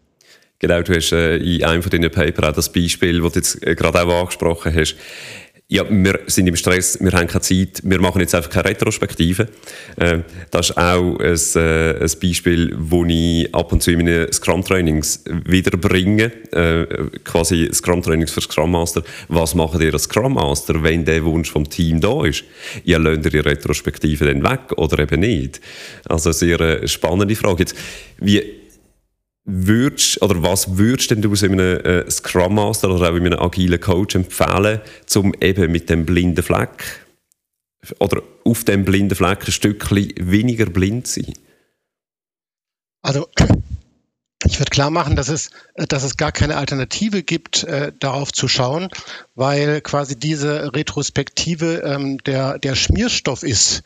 Genau, 0.59 0.81
du 0.81 0.95
hast 0.95 1.11
äh, 1.11 1.37
in 1.37 1.63
einem 1.63 1.81
von 1.83 1.89
deinen 1.89 2.09
Paper 2.09 2.49
auch 2.49 2.53
das 2.53 2.71
Beispiel, 2.71 3.21
das 3.21 3.31
du 3.33 3.39
jetzt 3.39 3.67
äh, 3.67 3.75
gerade 3.75 4.01
auch 4.01 4.21
angesprochen 4.21 4.73
hast, 4.73 4.95
ja, 5.69 5.83
wir 5.89 6.19
sind 6.27 6.47
im 6.47 6.55
Stress, 6.55 6.99
wir 6.99 7.11
haben 7.13 7.27
keine 7.27 7.41
Zeit, 7.41 7.81
wir 7.83 7.99
machen 7.99 8.19
jetzt 8.19 8.35
einfach 8.35 8.49
keine 8.49 8.65
Retrospektive. 8.65 9.47
Äh, 9.95 10.19
das 10.51 10.69
ist 10.69 10.77
auch 10.77 11.17
ein, 11.19 11.39
äh, 11.55 12.03
ein 12.03 12.11
Beispiel, 12.21 12.75
wo 12.77 13.05
ich 13.05 13.53
ab 13.55 13.71
und 13.71 13.81
zu 13.81 13.91
in 13.91 13.97
meinen 13.99 14.31
Scrum-Trainings 14.31 15.23
wiederbringe, 15.45 16.31
äh, 16.51 16.85
quasi 17.23 17.69
Scrum-Trainings 17.73 18.31
für 18.31 18.41
Scrum 18.41 18.71
Master. 18.71 19.03
Was 19.29 19.55
macht 19.55 19.79
ihr 19.79 19.93
als 19.93 20.03
Scrum 20.03 20.33
Master, 20.35 20.83
wenn 20.83 21.05
der 21.05 21.23
Wunsch 21.23 21.49
vom 21.49 21.67
Team 21.67 22.01
da 22.01 22.25
ist? 22.25 22.43
Ja, 22.83 22.97
lernt 22.97 23.25
ihr 23.25 23.31
die 23.31 23.39
Retrospektive 23.39 24.25
dann 24.25 24.43
weg 24.43 24.77
oder 24.77 24.99
eben 24.99 25.21
nicht? 25.21 25.61
Also 26.05 26.29
eine 26.29 26.33
sehr 26.33 26.59
äh, 26.59 26.87
spannende 26.87 27.35
Frage. 27.35 27.63
Jetzt, 27.63 27.75
wie 28.19 28.62
würdest, 29.45 30.21
oder 30.21 30.41
was 30.41 30.77
würdest 30.77 31.11
denn 31.11 31.21
du 31.21 31.31
aus 31.31 31.43
einem 31.43 31.59
äh, 31.59 32.09
Scrum 32.09 32.55
Master 32.55 32.89
oder 32.89 33.11
auch 33.11 33.15
in 33.15 33.25
einem 33.25 33.39
agilen 33.39 33.79
Coach 33.79 34.15
empfehlen, 34.15 34.81
um 35.15 35.33
eben 35.41 35.71
mit 35.71 35.89
dem 35.89 36.05
blinden 36.05 36.43
Fleck 36.43 37.03
oder 37.99 38.21
auf 38.45 38.63
dem 38.63 38.85
blinden 38.85 39.15
Fleck 39.15 39.45
ein 39.45 39.51
Stückchen 39.51 40.13
weniger 40.17 40.65
blind 40.67 41.07
zu 41.07 41.21
sein? 41.21 41.33
Also 43.01 43.27
ich 44.45 44.59
würde 44.59 44.69
klar 44.69 44.89
machen, 44.89 45.15
dass 45.15 45.27
es, 45.27 45.49
dass 45.75 46.03
es 46.03 46.15
gar 46.15 46.31
keine 46.31 46.55
Alternative 46.55 47.23
gibt, 47.23 47.63
äh, 47.63 47.91
darauf 47.99 48.31
zu 48.31 48.47
schauen, 48.47 48.87
weil 49.35 49.81
quasi 49.81 50.17
diese 50.17 50.73
Retrospektive 50.73 51.83
ähm, 51.83 52.17
der, 52.19 52.59
der 52.59 52.75
Schmierstoff 52.75 53.43
ist 53.43 53.83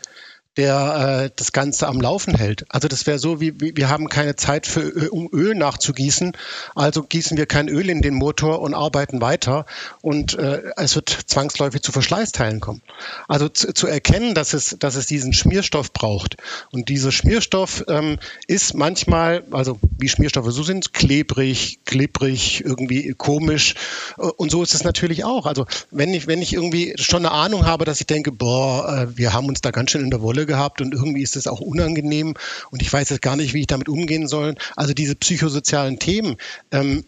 der 0.57 1.25
äh, 1.25 1.29
das 1.35 1.51
Ganze 1.51 1.87
am 1.87 2.01
Laufen 2.01 2.35
hält. 2.35 2.65
Also 2.69 2.87
das 2.87 3.05
wäre 3.05 3.19
so, 3.19 3.39
wie, 3.39 3.61
wie 3.61 3.77
wir 3.77 3.89
haben 3.89 4.09
keine 4.09 4.35
Zeit 4.35 4.65
für 4.65 5.11
um 5.11 5.29
Öl 5.31 5.55
nachzugießen, 5.55 6.33
also 6.75 7.03
gießen 7.03 7.37
wir 7.37 7.45
kein 7.45 7.69
Öl 7.69 7.89
in 7.89 8.01
den 8.01 8.15
Motor 8.15 8.61
und 8.61 8.73
arbeiten 8.73 9.21
weiter 9.21 9.65
und 10.01 10.37
äh, 10.37 10.63
es 10.75 10.95
wird 10.95 11.09
zwangsläufig 11.09 11.83
zu 11.83 11.91
Verschleißteilen 11.91 12.59
kommen. 12.59 12.81
Also 13.27 13.49
zu, 13.49 13.73
zu 13.73 13.87
erkennen, 13.87 14.33
dass 14.33 14.53
es, 14.53 14.75
dass 14.79 14.95
es 14.95 15.05
diesen 15.05 15.33
Schmierstoff 15.33 15.93
braucht 15.93 16.37
und 16.71 16.89
dieser 16.89 17.11
Schmierstoff 17.11 17.85
ähm, 17.87 18.17
ist 18.47 18.73
manchmal, 18.73 19.43
also 19.51 19.79
wie 19.97 20.09
Schmierstoffe 20.09 20.51
so 20.51 20.63
sind, 20.63 20.93
klebrig, 20.93 21.79
klebrig, 21.85 22.63
irgendwie 22.65 23.13
komisch 23.15 23.75
und 24.17 24.49
so 24.49 24.63
ist 24.63 24.73
es 24.73 24.83
natürlich 24.83 25.23
auch. 25.23 25.45
Also 25.45 25.67
wenn 25.91 26.13
ich 26.13 26.25
wenn 26.25 26.41
ich 26.41 26.53
irgendwie 26.53 26.95
schon 26.97 27.25
eine 27.25 27.31
Ahnung 27.31 27.65
habe, 27.65 27.85
dass 27.85 27.99
ich 27.99 28.07
denke, 28.07 28.31
boah, 28.31 28.87
äh, 28.87 29.17
wir 29.17 29.33
haben 29.33 29.47
uns 29.47 29.61
da 29.61 29.69
ganz 29.69 29.91
schön 29.91 30.01
in 30.01 30.09
der 30.09 30.21
Wolle 30.21 30.46
gehabt 30.47 30.81
und 30.81 30.93
irgendwie 30.93 31.21
ist 31.21 31.35
es 31.35 31.47
auch 31.47 31.59
unangenehm 31.59 32.33
und 32.71 32.81
ich 32.81 32.91
weiß 32.91 33.09
jetzt 33.09 33.21
gar 33.21 33.35
nicht, 33.35 33.53
wie 33.53 33.61
ich 33.61 33.67
damit 33.67 33.89
umgehen 33.89 34.27
soll. 34.27 34.55
Also 34.75 34.93
diese 34.93 35.15
psychosozialen 35.15 35.99
Themen, 35.99 36.37
ähm, 36.71 37.03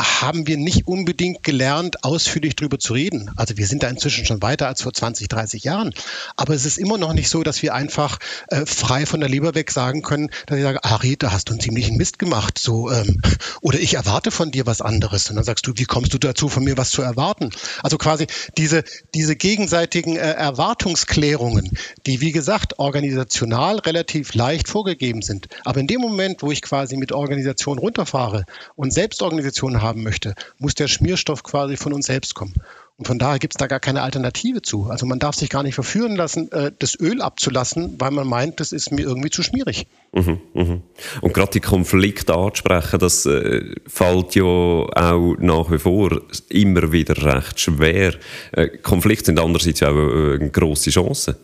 haben 0.00 0.46
wir 0.46 0.56
nicht 0.56 0.86
unbedingt 0.86 1.42
gelernt, 1.42 2.04
ausführlich 2.04 2.56
darüber 2.56 2.78
zu 2.78 2.94
reden. 2.94 3.30
Also 3.36 3.56
wir 3.56 3.66
sind 3.66 3.82
da 3.82 3.88
inzwischen 3.88 4.24
schon 4.24 4.42
weiter 4.42 4.66
als 4.66 4.82
vor 4.82 4.92
20, 4.92 5.28
30 5.28 5.64
Jahren. 5.64 5.92
Aber 6.36 6.54
es 6.54 6.64
ist 6.64 6.78
immer 6.78 6.98
noch 6.98 7.12
nicht 7.12 7.28
so, 7.28 7.42
dass 7.42 7.62
wir 7.62 7.74
einfach 7.74 8.18
äh, 8.48 8.64
frei 8.66 9.06
von 9.06 9.20
der 9.20 9.28
Leber 9.28 9.54
weg 9.54 9.70
sagen 9.70 10.02
können, 10.02 10.30
dass 10.46 10.58
ich 10.58 10.64
sage, 10.64 10.84
Ari, 10.84 11.16
da 11.16 11.32
hast 11.32 11.48
du 11.48 11.52
einen 11.52 11.60
ziemlichen 11.60 11.96
Mist 11.96 12.18
gemacht. 12.18 12.58
So, 12.58 12.90
ähm, 12.90 13.20
oder 13.60 13.78
ich 13.78 13.94
erwarte 13.94 14.30
von 14.30 14.50
dir 14.50 14.66
was 14.66 14.80
anderes. 14.80 15.28
Und 15.28 15.36
dann 15.36 15.44
sagst 15.44 15.66
du, 15.66 15.72
wie 15.76 15.84
kommst 15.84 16.14
du 16.14 16.18
dazu, 16.18 16.48
von 16.48 16.64
mir 16.64 16.76
was 16.76 16.90
zu 16.90 17.02
erwarten? 17.02 17.50
Also 17.82 17.98
quasi 17.98 18.26
diese, 18.56 18.84
diese 19.14 19.36
gegenseitigen 19.36 20.16
äh, 20.16 20.20
Erwartungsklärungen, 20.20 21.70
die, 22.06 22.20
wie 22.20 22.32
gesagt, 22.32 22.78
organisational 22.78 23.78
relativ 23.78 24.34
leicht 24.34 24.68
vorgegeben 24.68 25.22
sind. 25.22 25.48
Aber 25.64 25.80
in 25.80 25.86
dem 25.86 26.00
Moment, 26.00 26.42
wo 26.42 26.50
ich 26.50 26.62
quasi 26.62 26.96
mit 26.96 27.12
Organisation 27.12 27.78
runterfahre 27.78 28.44
und 28.76 28.92
Selbstorganisation 28.92 29.82
habe, 29.82 29.89
haben 29.90 30.02
möchte, 30.02 30.34
muss 30.58 30.74
der 30.74 30.88
Schmierstoff 30.88 31.42
quasi 31.42 31.76
von 31.76 31.92
uns 31.92 32.06
selbst 32.06 32.34
kommen. 32.34 32.54
Und 32.96 33.06
von 33.06 33.18
daher 33.18 33.38
gibt 33.38 33.54
es 33.54 33.56
da 33.56 33.66
gar 33.66 33.80
keine 33.80 34.02
Alternative 34.02 34.60
zu. 34.60 34.90
Also 34.90 35.06
man 35.06 35.18
darf 35.18 35.34
sich 35.34 35.48
gar 35.48 35.62
nicht 35.62 35.74
verführen 35.74 36.16
lassen, 36.16 36.52
äh, 36.52 36.70
das 36.78 37.00
Öl 37.00 37.22
abzulassen, 37.22 37.94
weil 37.98 38.10
man 38.10 38.28
meint, 38.28 38.60
das 38.60 38.72
ist 38.72 38.92
mir 38.92 39.06
irgendwie 39.06 39.30
zu 39.30 39.42
schmierig. 39.42 39.86
Mhm, 40.12 40.38
mh. 40.52 40.80
Und 41.22 41.32
gerade 41.32 41.52
die 41.52 41.60
Konflikte 41.60 42.34
anzusprechen, 42.34 42.98
das 42.98 43.24
äh, 43.24 43.74
fällt 43.86 44.34
ja 44.34 44.44
auch 44.44 45.34
nach 45.38 45.70
wie 45.70 45.78
vor 45.78 46.20
immer 46.50 46.92
wieder 46.92 47.16
recht 47.16 47.58
schwer. 47.58 48.14
Äh, 48.52 48.68
Konflikte 48.68 49.26
sind 49.26 49.40
andererseits 49.40 49.82
auch 49.82 49.96
äh, 49.96 50.34
eine 50.34 50.50
grosse 50.50 50.90
Chance. 50.90 51.36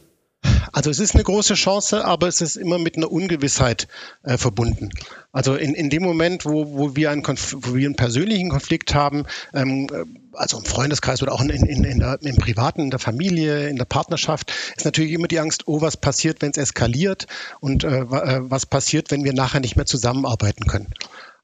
Also 0.73 0.91
es 0.91 0.99
ist 0.99 1.15
eine 1.15 1.25
große 1.25 1.55
Chance, 1.55 2.05
aber 2.05 2.29
es 2.29 2.41
ist 2.41 2.57
immer 2.57 2.79
mit 2.79 2.97
einer 2.97 3.11
Ungewissheit 3.11 3.88
äh, 4.23 4.37
verbunden. 4.37 4.91
Also 5.33 5.55
in, 5.55 5.75
in 5.75 5.91
dem 5.91 6.03
Moment, 6.03 6.45
wo, 6.45 6.76
wo, 6.76 6.97
wir 6.97 7.11
einen 7.11 7.25
wo 7.25 7.75
wir 7.75 7.87
einen 7.87 7.97
persönlichen 7.97 8.50
Konflikt 8.50 8.95
haben, 8.95 9.25
ähm, 9.53 9.88
also 10.33 10.59
im 10.59 10.65
Freundeskreis 10.65 11.23
oder 11.23 11.33
auch 11.33 11.41
in, 11.41 11.50
in, 11.50 11.85
in 11.85 11.99
der, 12.00 12.19
im 12.23 12.37
Privaten, 12.37 12.83
in 12.83 12.91
der 12.91 12.99
Familie, 12.99 13.69
in 13.69 13.76
der 13.76 13.85
Partnerschaft, 13.85 14.53
ist 14.76 14.85
natürlich 14.85 15.12
immer 15.12 15.29
die 15.29 15.41
Angst, 15.41 15.65
oh, 15.67 15.81
was 15.81 15.97
passiert, 15.97 16.43
wenn 16.43 16.50
es 16.50 16.59
eskaliert 16.59 17.26
und 17.61 17.85
äh, 17.85 18.00
äh, 18.00 18.41
was 18.43 18.67
passiert, 18.67 19.11
wenn 19.11 19.25
wir 19.25 19.33
nachher 19.33 19.61
nicht 19.61 19.76
mehr 19.76 19.87
zusammenarbeiten 19.87 20.67
können. 20.67 20.88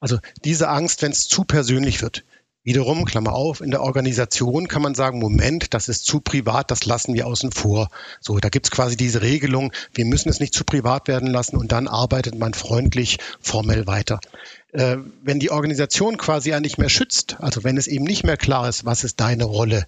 Also 0.00 0.18
diese 0.44 0.68
Angst, 0.68 1.02
wenn 1.02 1.12
es 1.12 1.28
zu 1.28 1.44
persönlich 1.44 2.02
wird. 2.02 2.24
Wiederum, 2.64 3.04
Klammer 3.04 3.32
auf, 3.32 3.60
in 3.60 3.72
der 3.72 3.82
Organisation 3.82 4.68
kann 4.68 4.82
man 4.82 4.94
sagen, 4.94 5.18
Moment, 5.18 5.74
das 5.74 5.88
ist 5.88 6.06
zu 6.06 6.20
privat, 6.20 6.70
das 6.70 6.84
lassen 6.84 7.12
wir 7.12 7.26
außen 7.26 7.50
vor. 7.50 7.88
So, 8.20 8.38
da 8.38 8.50
gibt's 8.50 8.70
quasi 8.70 8.96
diese 8.96 9.20
Regelung, 9.20 9.72
wir 9.94 10.04
müssen 10.04 10.28
es 10.28 10.38
nicht 10.38 10.54
zu 10.54 10.62
privat 10.62 11.08
werden 11.08 11.28
lassen 11.28 11.56
und 11.56 11.72
dann 11.72 11.88
arbeitet 11.88 12.38
man 12.38 12.54
freundlich 12.54 13.18
formell 13.40 13.88
weiter 13.88 14.20
äh, 14.72 14.96
wenn 15.22 15.38
die 15.38 15.50
Organisation 15.50 16.16
quasi 16.16 16.50
ja 16.50 16.60
nicht 16.60 16.78
mehr 16.78 16.88
schützt, 16.88 17.36
also 17.40 17.62
wenn 17.62 17.76
es 17.76 17.86
eben 17.86 18.04
nicht 18.04 18.24
mehr 18.24 18.38
klar 18.38 18.68
ist, 18.68 18.84
was 18.84 19.04
ist 19.04 19.20
deine 19.20 19.44
Rolle, 19.44 19.86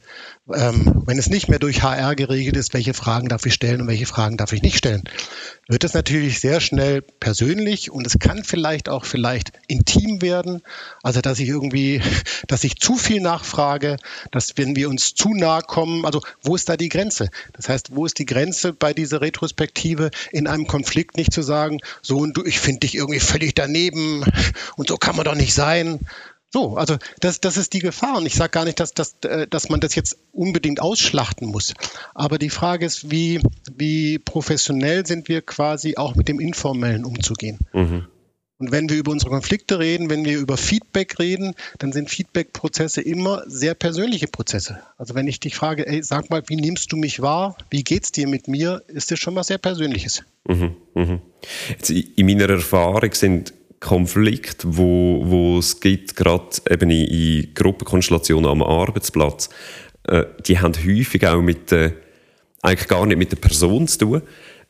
ähm, 0.52 1.02
wenn 1.06 1.18
es 1.18 1.28
nicht 1.30 1.48
mehr 1.48 1.58
durch 1.58 1.82
HR 1.82 2.14
geregelt 2.14 2.56
ist, 2.56 2.74
welche 2.74 2.92
Fragen 2.92 3.28
darf 3.28 3.46
ich 3.46 3.54
stellen 3.54 3.80
und 3.80 3.86
welche 3.88 4.04
Fragen 4.04 4.36
darf 4.36 4.52
ich 4.52 4.62
nicht 4.62 4.76
stellen, 4.76 5.04
wird 5.68 5.84
es 5.84 5.94
natürlich 5.94 6.40
sehr 6.40 6.60
schnell 6.60 7.00
persönlich 7.00 7.90
und 7.90 8.06
es 8.06 8.18
kann 8.18 8.44
vielleicht 8.44 8.90
auch 8.90 9.06
vielleicht 9.06 9.52
intim 9.68 10.20
werden, 10.20 10.60
also 11.02 11.22
dass 11.22 11.38
ich 11.38 11.48
irgendwie, 11.48 12.02
dass 12.46 12.62
ich 12.62 12.76
zu 12.76 12.96
viel 12.96 13.22
nachfrage, 13.22 13.96
dass 14.32 14.58
wenn 14.58 14.76
wir 14.76 14.90
uns 14.90 15.14
zu 15.14 15.32
nahe 15.32 15.62
kommen, 15.62 16.04
also 16.04 16.20
wo 16.42 16.54
ist 16.54 16.68
da 16.68 16.76
die 16.76 16.90
Grenze? 16.90 17.30
Das 17.54 17.70
heißt, 17.70 17.96
wo 17.96 18.04
ist 18.04 18.18
die 18.18 18.26
Grenze 18.26 18.74
bei 18.74 18.92
dieser 18.92 19.22
Retrospektive 19.22 20.10
in 20.30 20.46
einem 20.46 20.66
Konflikt 20.66 21.16
nicht 21.16 21.32
zu 21.32 21.40
sagen, 21.40 21.80
so 22.02 22.18
und 22.18 22.36
du, 22.36 22.44
ich 22.44 22.60
finde 22.60 22.80
dich 22.80 22.96
irgendwie 22.96 23.20
völlig 23.20 23.54
daneben 23.54 24.24
und 24.76 24.88
so 24.88 24.96
kann 24.96 25.16
man 25.16 25.24
doch 25.24 25.34
nicht 25.34 25.54
sein. 25.54 26.00
So, 26.54 26.76
also 26.76 26.98
das, 27.18 27.40
das 27.40 27.56
ist 27.56 27.72
die 27.72 27.80
Gefahr. 27.80 28.18
Und 28.18 28.26
ich 28.26 28.36
sage 28.36 28.50
gar 28.50 28.64
nicht, 28.64 28.78
dass, 28.78 28.94
dass, 28.94 29.16
äh, 29.24 29.48
dass 29.48 29.70
man 29.70 29.80
das 29.80 29.96
jetzt 29.96 30.18
unbedingt 30.30 30.80
ausschlachten 30.80 31.48
muss. 31.48 31.74
Aber 32.14 32.38
die 32.38 32.48
Frage 32.48 32.86
ist, 32.86 33.10
wie, 33.10 33.40
wie 33.74 34.20
professionell 34.20 35.04
sind 35.04 35.28
wir 35.28 35.42
quasi 35.42 35.96
auch 35.96 36.14
mit 36.14 36.28
dem 36.28 36.38
Informellen 36.38 37.04
umzugehen. 37.04 37.58
Mhm. 37.72 38.06
Und 38.58 38.70
wenn 38.70 38.88
wir 38.88 38.96
über 38.96 39.10
unsere 39.10 39.32
Konflikte 39.32 39.80
reden, 39.80 40.10
wenn 40.10 40.24
wir 40.24 40.38
über 40.38 40.56
Feedback 40.56 41.18
reden, 41.18 41.54
dann 41.78 41.92
sind 41.92 42.08
Feedback-Prozesse 42.08 43.00
immer 43.00 43.42
sehr 43.46 43.74
persönliche 43.74 44.28
Prozesse. 44.28 44.78
Also 44.96 45.16
wenn 45.16 45.26
ich 45.26 45.40
dich 45.40 45.56
frage, 45.56 45.88
ey, 45.88 46.04
sag 46.04 46.30
mal, 46.30 46.44
wie 46.46 46.56
nimmst 46.56 46.92
du 46.92 46.96
mich 46.96 47.20
wahr? 47.20 47.58
Wie 47.70 47.82
geht's 47.82 48.12
dir 48.12 48.28
mit 48.28 48.46
mir? 48.46 48.84
Ist 48.86 49.10
das 49.10 49.18
schon 49.18 49.34
was 49.34 49.48
sehr 49.48 49.58
Persönliches. 49.58 50.22
Mhm, 50.46 50.76
mh. 50.94 51.20
Jetzt, 51.68 51.90
in 51.90 52.26
meiner 52.26 52.48
Erfahrung 52.48 53.12
sind 53.12 53.52
Konflikt, 53.84 54.64
wo, 54.66 55.22
wo 55.24 55.58
es 55.58 55.78
gibt, 55.78 56.16
gerade 56.16 56.56
eben 56.70 56.90
in, 56.90 57.52
Gruppenkonstellationen 57.54 58.50
am 58.50 58.62
Arbeitsplatz, 58.62 59.50
äh, 60.04 60.24
die 60.46 60.58
haben 60.58 60.72
häufig 60.74 61.26
auch 61.26 61.42
mit 61.42 61.70
der, 61.70 61.92
eigentlich 62.62 62.88
gar 62.88 63.04
nicht 63.04 63.18
mit 63.18 63.30
der 63.30 63.36
Person 63.36 63.86
zu 63.86 63.98
tun, 63.98 64.22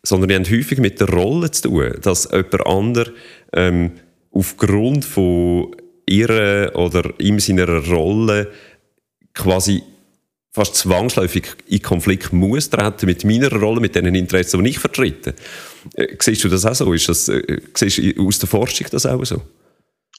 sondern 0.02 0.28
die 0.28 0.34
haben 0.34 0.58
häufig 0.58 0.78
mit 0.80 1.00
der 1.00 1.08
Rolle 1.08 1.50
zu 1.52 1.68
tun, 1.68 1.94
dass 2.02 2.28
jemand 2.30 2.66
anderes 2.66 3.12
ähm, 3.52 3.92
aufgrund 4.32 5.04
von 5.04 5.76
ihre 6.06 6.72
oder 6.74 7.14
in 7.18 7.38
seiner 7.38 7.68
Rolle 7.86 8.50
quasi 9.32 9.82
fast 10.54 10.76
zwangsläufig 10.76 11.48
in 11.66 11.82
Konflikt 11.82 12.32
muss 12.32 12.70
treten 12.70 13.06
mit 13.06 13.24
meiner 13.24 13.52
Rolle, 13.52 13.80
mit 13.80 13.96
den 13.96 14.14
Interessen, 14.14 14.62
die 14.62 14.70
ich 14.70 14.78
vertrete. 14.78 15.34
Äh, 15.94 16.16
siehst 16.20 16.44
du 16.44 16.48
das 16.48 16.64
auch 16.64 16.74
so? 16.74 16.92
Ist 16.92 17.08
das, 17.08 17.28
äh, 17.28 17.60
siehst 17.74 17.98
du 17.98 18.26
aus 18.26 18.38
der 18.38 18.48
Forschung 18.48 18.86
das 18.90 19.04
auch 19.04 19.24
so? 19.24 19.42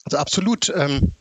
Also 0.04 0.18
absolut. 0.18 0.72
Ähm 0.76 1.12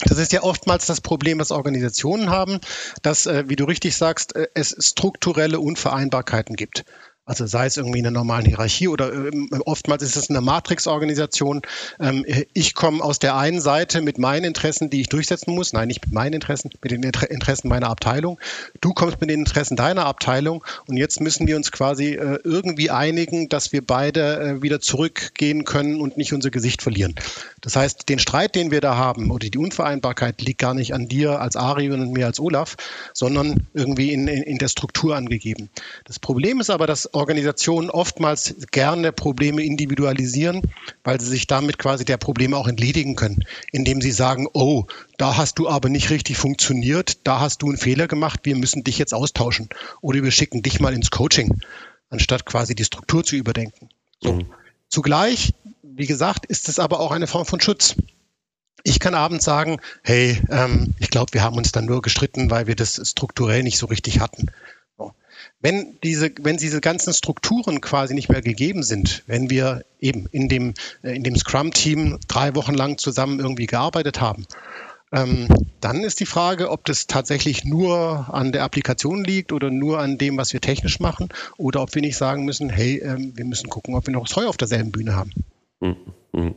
das 0.00 0.18
ist 0.18 0.32
ja 0.32 0.42
oftmals 0.42 0.86
das 0.86 1.00
Problem, 1.00 1.38
was 1.38 1.52
Organisationen 1.52 2.28
haben, 2.28 2.58
dass, 3.02 3.26
äh, 3.26 3.44
wie 3.46 3.56
du 3.56 3.64
richtig 3.64 3.96
sagst, 3.96 4.34
äh, 4.34 4.48
es 4.54 4.74
strukturelle 4.80 5.60
Unvereinbarkeiten 5.60 6.56
gibt. 6.56 6.84
Also 7.26 7.46
sei 7.46 7.64
es 7.64 7.78
irgendwie 7.78 8.00
in 8.00 8.06
einer 8.06 8.18
normalen 8.18 8.44
Hierarchie 8.44 8.88
oder 8.88 9.10
ähm, 9.10 9.48
oftmals 9.64 10.02
ist 10.02 10.16
es 10.16 10.28
eine 10.28 10.42
Matrix-Organisation. 10.42 11.62
Ähm, 11.98 12.26
ich 12.52 12.74
komme 12.74 13.02
aus 13.02 13.18
der 13.18 13.34
einen 13.34 13.62
Seite 13.62 14.02
mit 14.02 14.18
meinen 14.18 14.44
Interessen, 14.44 14.90
die 14.90 15.00
ich 15.00 15.08
durchsetzen 15.08 15.54
muss. 15.54 15.72
Nein, 15.72 15.88
nicht 15.88 16.04
mit 16.04 16.12
meinen 16.12 16.34
Interessen, 16.34 16.70
mit 16.82 16.92
den 16.92 17.02
Interessen 17.02 17.68
meiner 17.68 17.88
Abteilung. 17.88 18.38
Du 18.82 18.92
kommst 18.92 19.22
mit 19.22 19.30
den 19.30 19.38
Interessen 19.38 19.74
deiner 19.74 20.04
Abteilung 20.04 20.64
und 20.86 20.98
jetzt 20.98 21.22
müssen 21.22 21.46
wir 21.46 21.56
uns 21.56 21.72
quasi 21.72 22.12
äh, 22.12 22.40
irgendwie 22.44 22.90
einigen, 22.90 23.48
dass 23.48 23.72
wir 23.72 23.80
beide 23.80 24.40
äh, 24.40 24.62
wieder 24.62 24.80
zurückgehen 24.80 25.64
können 25.64 26.02
und 26.02 26.18
nicht 26.18 26.34
unser 26.34 26.50
Gesicht 26.50 26.82
verlieren. 26.82 27.14
Das 27.62 27.74
heißt, 27.74 28.10
den 28.10 28.18
Streit, 28.18 28.54
den 28.54 28.70
wir 28.70 28.82
da 28.82 28.96
haben 28.96 29.30
oder 29.30 29.48
die 29.48 29.56
Unvereinbarkeit 29.56 30.42
liegt 30.42 30.60
gar 30.60 30.74
nicht 30.74 30.92
an 30.92 31.08
dir 31.08 31.40
als 31.40 31.56
Ari 31.56 31.90
und 31.90 32.12
mir 32.12 32.26
als 32.26 32.38
Olaf, 32.38 32.76
sondern 33.14 33.66
irgendwie 33.72 34.12
in, 34.12 34.28
in, 34.28 34.42
in 34.42 34.58
der 34.58 34.68
Struktur 34.68 35.16
angegeben. 35.16 35.70
Das 36.04 36.18
Problem 36.18 36.60
ist 36.60 36.68
aber, 36.68 36.86
dass 36.86 37.13
Organisationen 37.14 37.90
oftmals 37.90 38.54
gerne 38.70 39.12
Probleme 39.12 39.62
individualisieren, 39.62 40.62
weil 41.02 41.20
sie 41.20 41.28
sich 41.28 41.46
damit 41.46 41.78
quasi 41.78 42.04
der 42.04 42.16
Probleme 42.16 42.56
auch 42.56 42.68
entledigen 42.68 43.16
können, 43.16 43.44
indem 43.72 44.00
sie 44.00 44.10
sagen, 44.10 44.48
oh, 44.52 44.84
da 45.16 45.36
hast 45.36 45.58
du 45.58 45.68
aber 45.68 45.88
nicht 45.88 46.10
richtig 46.10 46.36
funktioniert, 46.36 47.26
da 47.26 47.40
hast 47.40 47.62
du 47.62 47.68
einen 47.68 47.78
Fehler 47.78 48.08
gemacht, 48.08 48.40
wir 48.44 48.56
müssen 48.56 48.84
dich 48.84 48.98
jetzt 48.98 49.14
austauschen 49.14 49.68
oder 50.00 50.22
wir 50.22 50.30
schicken 50.30 50.62
dich 50.62 50.80
mal 50.80 50.94
ins 50.94 51.10
Coaching, 51.10 51.60
anstatt 52.10 52.44
quasi 52.44 52.74
die 52.74 52.84
Struktur 52.84 53.24
zu 53.24 53.36
überdenken. 53.36 53.88
So. 54.20 54.32
Mhm. 54.34 54.46
Zugleich, 54.88 55.54
wie 55.82 56.06
gesagt, 56.06 56.46
ist 56.46 56.68
es 56.68 56.78
aber 56.78 57.00
auch 57.00 57.10
eine 57.10 57.26
Form 57.26 57.46
von 57.46 57.60
Schutz. 57.60 57.96
Ich 58.82 59.00
kann 59.00 59.14
abends 59.14 59.44
sagen, 59.44 59.80
hey, 60.02 60.40
ähm, 60.50 60.94
ich 60.98 61.10
glaube, 61.10 61.32
wir 61.32 61.42
haben 61.42 61.56
uns 61.56 61.72
dann 61.72 61.86
nur 61.86 62.02
gestritten, 62.02 62.50
weil 62.50 62.66
wir 62.66 62.76
das 62.76 63.00
strukturell 63.08 63.62
nicht 63.62 63.78
so 63.78 63.86
richtig 63.86 64.20
hatten. 64.20 64.50
Wenn 65.64 65.96
diese, 66.02 66.30
wenn 66.42 66.58
diese 66.58 66.82
ganzen 66.82 67.14
Strukturen 67.14 67.80
quasi 67.80 68.12
nicht 68.12 68.28
mehr 68.28 68.42
gegeben 68.42 68.82
sind, 68.82 69.22
wenn 69.26 69.48
wir 69.48 69.86
eben 69.98 70.26
in 70.30 70.50
dem, 70.50 70.74
äh, 71.02 71.16
in 71.16 71.24
dem 71.24 71.34
Scrum-Team 71.36 72.18
drei 72.28 72.54
Wochen 72.54 72.74
lang 72.74 72.98
zusammen 72.98 73.40
irgendwie 73.40 73.64
gearbeitet 73.64 74.20
haben, 74.20 74.44
ähm, 75.10 75.48
dann 75.80 76.04
ist 76.04 76.20
die 76.20 76.26
Frage, 76.26 76.70
ob 76.70 76.84
das 76.84 77.06
tatsächlich 77.06 77.64
nur 77.64 78.26
an 78.30 78.52
der 78.52 78.62
Applikation 78.62 79.24
liegt 79.24 79.52
oder 79.52 79.70
nur 79.70 80.00
an 80.00 80.18
dem, 80.18 80.36
was 80.36 80.52
wir 80.52 80.60
technisch 80.60 81.00
machen, 81.00 81.30
oder 81.56 81.80
ob 81.80 81.94
wir 81.94 82.02
nicht 82.02 82.18
sagen 82.18 82.44
müssen, 82.44 82.68
hey, 82.68 82.98
ähm, 82.98 83.32
wir 83.34 83.46
müssen 83.46 83.70
gucken, 83.70 83.94
ob 83.94 84.06
wir 84.06 84.12
noch 84.12 84.28
das 84.28 84.36
Heu 84.36 84.46
auf 84.46 84.58
derselben 84.58 84.92
Bühne 84.92 85.16
haben. 85.16 85.30
Mhm. 85.80 86.54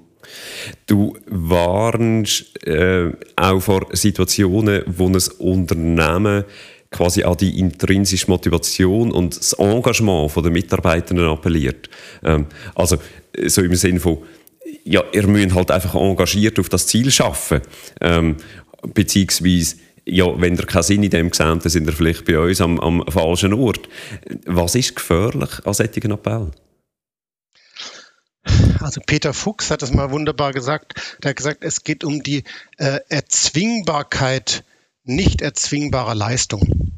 Du 0.85 1.17
warnst 1.27 2.61
äh, 2.67 3.13
auch 3.37 3.61
vor 3.61 3.87
Situationen, 3.93 4.83
wo 4.85 5.07
ein 5.07 5.17
Unternehmen 5.39 6.43
quasi 6.91 7.23
an 7.23 7.37
die 7.37 7.59
intrinsische 7.59 8.29
Motivation 8.29 9.11
und 9.11 9.37
das 9.37 9.53
Engagement 9.53 10.35
der 10.35 10.51
Mitarbeitenden 10.51 11.27
appelliert. 11.27 11.89
Ähm, 12.23 12.47
also 12.75 12.97
so 13.45 13.61
im 13.61 13.75
Sinne 13.75 13.99
von, 13.99 14.19
ja, 14.83 15.03
ihr 15.11 15.27
müsst 15.27 15.55
halt 15.55 15.71
einfach 15.71 15.95
engagiert 15.95 16.59
auf 16.59 16.69
das 16.69 16.87
Ziel 16.87 17.11
schaffen, 17.11 17.61
ähm, 18.01 18.37
beziehungsweise 18.93 19.77
ja, 20.05 20.25
wenn 20.39 20.55
ihr 20.55 20.65
keinen 20.65 20.83
Sinn 20.83 21.03
in 21.03 21.09
dem 21.09 21.33
seht, 21.33 21.39
dann 21.39 21.59
sind 21.59 21.85
ihr 21.85 21.93
vielleicht 21.93 22.25
bei 22.25 22.39
uns 22.39 22.61
am, 22.61 22.79
am 22.79 23.03
falschen 23.09 23.53
Ort. 23.53 23.89
Was 24.45 24.75
ist 24.75 24.95
gefährlich 24.95 25.65
an 25.65 25.73
solchen 25.73 26.11
Appell? 26.11 26.51
Also 28.79 29.01
Peter 29.05 29.33
Fuchs 29.33 29.69
hat 29.69 29.81
das 29.81 29.91
mal 29.91 30.11
wunderbar 30.11 30.53
gesagt. 30.53 30.93
Er 31.21 31.31
hat 31.31 31.35
gesagt, 31.35 31.57
es 31.61 31.83
geht 31.83 32.05
um 32.05 32.23
die 32.23 32.43
äh, 32.77 32.99
Erzwingbarkeit 33.09 34.63
nicht 35.07 35.41
erzwingbarer 35.41 36.15
Leistung. 36.15 36.97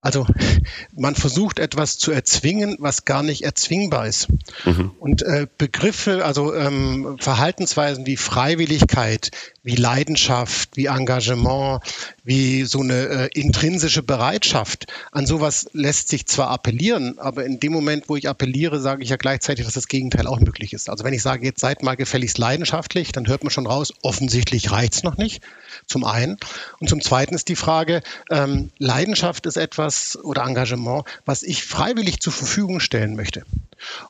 Also 0.00 0.26
man 0.96 1.14
versucht 1.14 1.58
etwas 1.58 1.98
zu 1.98 2.12
erzwingen, 2.12 2.76
was 2.78 3.04
gar 3.04 3.22
nicht 3.22 3.42
erzwingbar 3.42 4.06
ist. 4.06 4.28
Mhm. 4.64 4.92
Und 5.00 5.22
äh, 5.22 5.46
Begriffe, 5.58 6.24
also 6.24 6.54
ähm, 6.54 7.16
Verhaltensweisen 7.18 8.06
wie 8.06 8.16
Freiwilligkeit, 8.16 9.30
wie 9.62 9.76
Leidenschaft, 9.76 10.76
wie 10.76 10.86
Engagement, 10.86 11.82
wie 12.28 12.64
so 12.64 12.82
eine 12.82 13.08
äh, 13.08 13.28
intrinsische 13.32 14.02
Bereitschaft, 14.02 14.86
an 15.12 15.26
sowas 15.26 15.70
lässt 15.72 16.10
sich 16.10 16.26
zwar 16.26 16.50
appellieren, 16.50 17.18
aber 17.18 17.46
in 17.46 17.58
dem 17.58 17.72
Moment, 17.72 18.10
wo 18.10 18.16
ich 18.16 18.28
appelliere, 18.28 18.80
sage 18.80 19.02
ich 19.02 19.08
ja 19.08 19.16
gleichzeitig, 19.16 19.64
dass 19.64 19.72
das 19.72 19.88
Gegenteil 19.88 20.26
auch 20.26 20.38
möglich 20.38 20.74
ist. 20.74 20.90
Also 20.90 21.04
wenn 21.04 21.14
ich 21.14 21.22
sage, 21.22 21.46
jetzt 21.46 21.60
seid 21.60 21.82
mal 21.82 21.96
gefälligst 21.96 22.36
leidenschaftlich, 22.36 23.12
dann 23.12 23.26
hört 23.28 23.44
man 23.44 23.50
schon 23.50 23.66
raus, 23.66 23.94
offensichtlich 24.02 24.70
reicht's 24.70 25.04
noch 25.04 25.16
nicht 25.16 25.42
zum 25.86 26.04
einen. 26.04 26.36
Und 26.80 26.90
zum 26.90 27.00
zweiten 27.00 27.34
ist 27.34 27.48
die 27.48 27.56
Frage, 27.56 28.02
ähm, 28.30 28.70
Leidenschaft 28.76 29.46
ist 29.46 29.56
etwas 29.56 30.18
oder 30.22 30.44
Engagement, 30.44 31.04
was 31.24 31.42
ich 31.42 31.64
freiwillig 31.64 32.20
zur 32.20 32.34
Verfügung 32.34 32.80
stellen 32.80 33.16
möchte. 33.16 33.44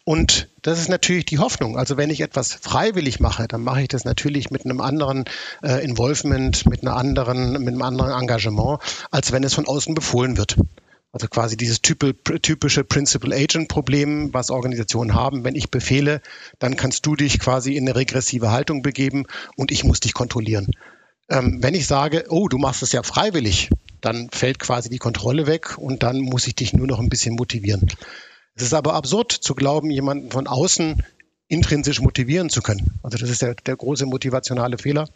Und 0.04 0.48
das 0.62 0.80
ist 0.80 0.88
natürlich 0.88 1.24
die 1.24 1.38
Hoffnung. 1.38 1.76
Also 1.76 1.96
wenn 1.96 2.10
ich 2.10 2.20
etwas 2.20 2.54
freiwillig 2.54 3.20
mache, 3.20 3.48
dann 3.48 3.62
mache 3.62 3.82
ich 3.82 3.88
das 3.88 4.04
natürlich 4.04 4.50
mit 4.50 4.64
einem 4.64 4.80
anderen 4.80 5.24
äh, 5.62 5.84
Involvement, 5.84 6.66
mit, 6.66 6.82
einer 6.82 6.96
anderen, 6.96 7.52
mit 7.52 7.68
einem 7.68 7.82
anderen 7.82 8.12
Engagement, 8.12 8.80
als 9.10 9.32
wenn 9.32 9.44
es 9.44 9.54
von 9.54 9.66
außen 9.66 9.94
befohlen 9.94 10.36
wird. 10.36 10.56
Also 11.10 11.26
quasi 11.28 11.56
dieses 11.56 11.80
typische 11.80 12.84
Principal-Agent-Problem, 12.84 14.34
was 14.34 14.50
Organisationen 14.50 15.14
haben. 15.14 15.42
Wenn 15.42 15.54
ich 15.54 15.70
befehle, 15.70 16.20
dann 16.58 16.76
kannst 16.76 17.06
du 17.06 17.16
dich 17.16 17.40
quasi 17.40 17.76
in 17.76 17.88
eine 17.88 17.96
regressive 17.96 18.50
Haltung 18.50 18.82
begeben 18.82 19.24
und 19.56 19.72
ich 19.72 19.84
muss 19.84 20.00
dich 20.00 20.12
kontrollieren. 20.12 20.66
Ähm, 21.30 21.62
wenn 21.62 21.74
ich 21.74 21.86
sage, 21.86 22.26
oh, 22.28 22.48
du 22.48 22.58
machst 22.58 22.82
es 22.82 22.92
ja 22.92 23.02
freiwillig, 23.02 23.70
dann 24.00 24.28
fällt 24.30 24.58
quasi 24.58 24.90
die 24.90 24.98
Kontrolle 24.98 25.46
weg 25.46 25.76
und 25.78 26.02
dann 26.02 26.20
muss 26.20 26.46
ich 26.46 26.54
dich 26.54 26.72
nur 26.72 26.86
noch 26.86 27.00
ein 27.00 27.08
bisschen 27.08 27.36
motivieren. 27.36 27.88
Es 28.58 28.64
ist 28.64 28.74
aber 28.74 28.94
absurd 28.94 29.30
zu 29.30 29.54
glauben, 29.54 29.88
jemanden 29.88 30.32
von 30.32 30.48
außen 30.48 31.04
intrinsisch 31.46 32.00
motivieren 32.00 32.50
zu 32.50 32.60
können. 32.60 32.98
Also 33.04 33.16
das 33.16 33.30
ist 33.30 33.40
der, 33.40 33.54
der 33.54 33.76
große 33.76 34.04
motivationale 34.04 34.78
Fehler, 34.78 35.08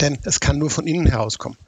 denn 0.00 0.18
es 0.24 0.40
kann 0.40 0.56
nur 0.56 0.70
von 0.70 0.86
innen 0.86 1.04
herauskommen. 1.04 1.58